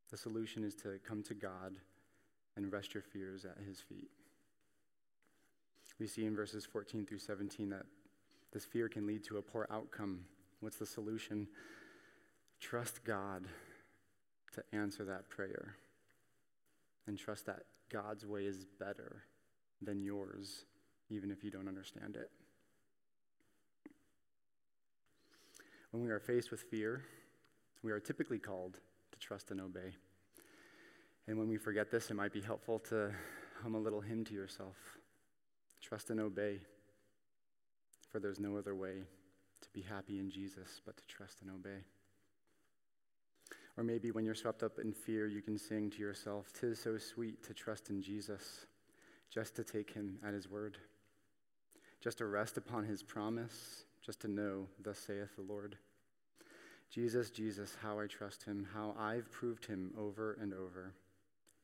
The 0.10 0.18
solution 0.18 0.64
is 0.64 0.74
to 0.78 1.00
come 1.08 1.22
to 1.24 1.36
God 1.36 1.76
and 2.58 2.74
rest 2.74 2.96
your 2.96 3.04
fears 3.04 3.46
at 3.46 3.64
his 3.64 3.80
feet. 3.80 4.10
We 6.00 6.08
see 6.08 6.26
in 6.26 6.36
verses 6.36 6.66
14 6.66 7.06
through 7.06 7.20
17 7.20 7.70
that 7.70 7.86
this 8.52 8.66
fear 8.66 8.90
can 8.90 9.06
lead 9.06 9.24
to 9.26 9.38
a 9.38 9.42
poor 9.44 9.68
outcome. 9.70 10.22
What's 10.62 10.78
the 10.78 10.86
solution? 10.86 11.48
Trust 12.60 13.04
God 13.04 13.46
to 14.54 14.64
answer 14.74 15.06
that 15.06 15.30
prayer. 15.30 15.76
And 17.06 17.20
trust 17.20 17.46
that 17.46 17.64
God's 17.92 18.26
way 18.26 18.46
is 18.46 18.66
better 18.80 19.24
than 19.80 20.02
yours, 20.02 20.66
even 21.12 21.30
if 21.30 21.44
you 21.44 21.52
don't 21.52 21.68
understand 21.68 22.16
it. 22.16 22.32
When 25.92 26.04
we 26.04 26.10
are 26.10 26.20
faced 26.20 26.50
with 26.50 26.62
fear, 26.62 27.04
we 27.84 27.92
are 27.92 28.00
typically 28.00 28.40
called 28.40 28.80
to 29.12 29.20
trust 29.20 29.52
and 29.52 29.62
obey. 29.62 29.96
And 31.28 31.38
when 31.38 31.48
we 31.48 31.58
forget 31.58 31.92
this, 31.92 32.10
it 32.10 32.16
might 32.16 32.34
be 32.34 32.42
helpful 32.42 32.80
to 32.90 33.12
hum 33.62 33.76
a 33.76 33.80
little 33.80 34.02
hymn 34.02 34.24
to 34.26 34.34
yourself 34.34 34.76
Trust 35.82 36.10
and 36.10 36.20
obey, 36.20 36.60
for 38.10 38.20
there's 38.20 38.40
no 38.40 38.58
other 38.58 38.76
way 38.76 39.04
to 39.62 39.70
be 39.74 39.82
happy 39.82 40.20
in 40.20 40.30
Jesus 40.30 40.82
but 40.86 40.98
to 40.98 41.06
trust 41.06 41.42
and 41.42 41.50
obey. 41.50 41.84
Or 43.78 43.84
maybe 43.84 44.12
when 44.12 44.26
you're 44.26 44.36
swept 44.36 44.62
up 44.62 44.78
in 44.80 44.92
fear, 44.92 45.28
you 45.28 45.42
can 45.42 45.58
sing 45.58 45.90
to 45.92 46.00
yourself, 46.00 46.52
Tis 46.52 46.82
so 46.82 46.98
sweet 46.98 47.44
to 47.46 47.54
trust 47.54 47.90
in 47.90 48.02
Jesus 48.02 48.66
just 49.34 49.56
to 49.56 49.64
take 49.64 49.94
him 49.94 50.20
at 50.26 50.34
his 50.34 50.50
word, 50.50 50.78
just 52.04 52.18
to 52.18 52.26
rest 52.26 52.58
upon 52.58 52.84
his 52.84 53.02
promise, 53.02 53.86
just 54.06 54.20
to 54.22 54.28
know, 54.28 54.68
Thus 54.84 55.00
saith 55.00 55.36
the 55.38 55.44
Lord. 55.44 55.78
Jesus, 56.90 57.30
Jesus, 57.30 57.76
how 57.82 58.00
I 58.00 58.08
trust 58.08 58.44
him, 58.44 58.68
how 58.74 58.96
I've 58.98 59.32
proved 59.32 59.66
him 59.66 59.92
over 59.98 60.38
and 60.42 60.54
over. 60.54 60.94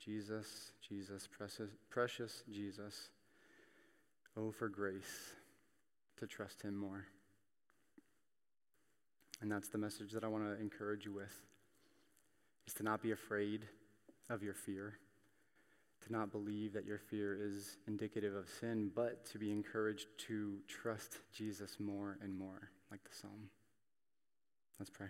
Jesus, 0.04 0.72
Jesus, 0.88 1.28
precious, 1.28 1.70
precious 1.90 2.44
Jesus. 2.52 3.10
Oh, 4.38 4.52
for 4.52 4.70
grace 4.70 5.34
to 6.20 6.28
trust 6.28 6.62
him 6.62 6.76
more. 6.76 7.06
And 9.42 9.52
that's 9.52 9.70
the 9.70 9.78
message 9.78 10.12
that 10.12 10.24
I 10.24 10.28
want 10.28 10.44
to 10.44 10.62
encourage 10.62 11.06
you 11.06 11.14
with 11.14 11.34
is 12.68 12.74
to 12.76 12.84
not 12.84 13.02
be 13.02 13.12
afraid 13.12 13.62
of 14.30 14.44
your 14.44 14.54
fear, 14.54 14.94
to 16.06 16.12
not 16.12 16.32
believe 16.32 16.74
that 16.74 16.86
your 16.86 17.00
fear 17.00 17.38
is 17.42 17.78
indicative 17.88 18.36
of 18.36 18.48
sin, 18.60 18.92
but 18.96 19.26
to 19.32 19.40
be 19.40 19.52
encouraged 19.52 20.08
to 20.28 20.58
trust 20.68 21.20
Jesus 21.34 21.78
more 21.80 22.18
and 22.22 22.38
more, 22.38 22.70
like 22.92 23.04
the 23.04 23.16
psalm. 23.16 23.50
Let's 24.80 24.90
pray. 24.90 25.08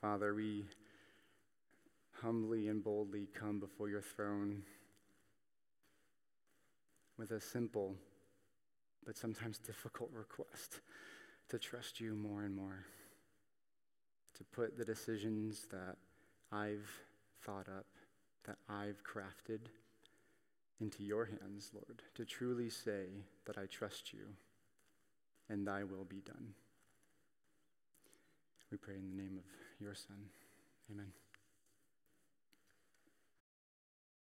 Father, 0.00 0.34
we 0.34 0.64
humbly 2.22 2.68
and 2.68 2.82
boldly 2.82 3.28
come 3.34 3.60
before 3.60 3.88
your 3.88 4.00
throne 4.00 4.62
with 7.18 7.32
a 7.32 7.40
simple 7.40 7.96
but 9.04 9.16
sometimes 9.16 9.58
difficult 9.58 10.10
request 10.12 10.80
to 11.48 11.58
trust 11.58 12.00
you 12.00 12.14
more 12.14 12.44
and 12.44 12.54
more, 12.54 12.84
to 14.36 14.44
put 14.44 14.76
the 14.76 14.84
decisions 14.84 15.66
that 15.70 15.96
I've 16.52 16.88
thought 17.42 17.68
up, 17.68 17.86
that 18.44 18.56
I've 18.68 19.02
crafted, 19.02 19.60
into 20.80 21.02
your 21.02 21.24
hands, 21.24 21.70
Lord, 21.74 22.02
to 22.14 22.24
truly 22.24 22.70
say 22.70 23.06
that 23.46 23.58
I 23.58 23.66
trust 23.66 24.12
you 24.12 24.26
and 25.48 25.66
thy 25.66 25.84
will 25.84 26.04
be 26.04 26.20
done. 26.20 26.54
We 28.70 28.76
pray 28.76 28.94
in 28.94 29.16
the 29.16 29.22
name 29.22 29.38
of 29.38 29.44
your 29.80 29.94
Son. 29.94 30.18
Amen. 30.90 31.12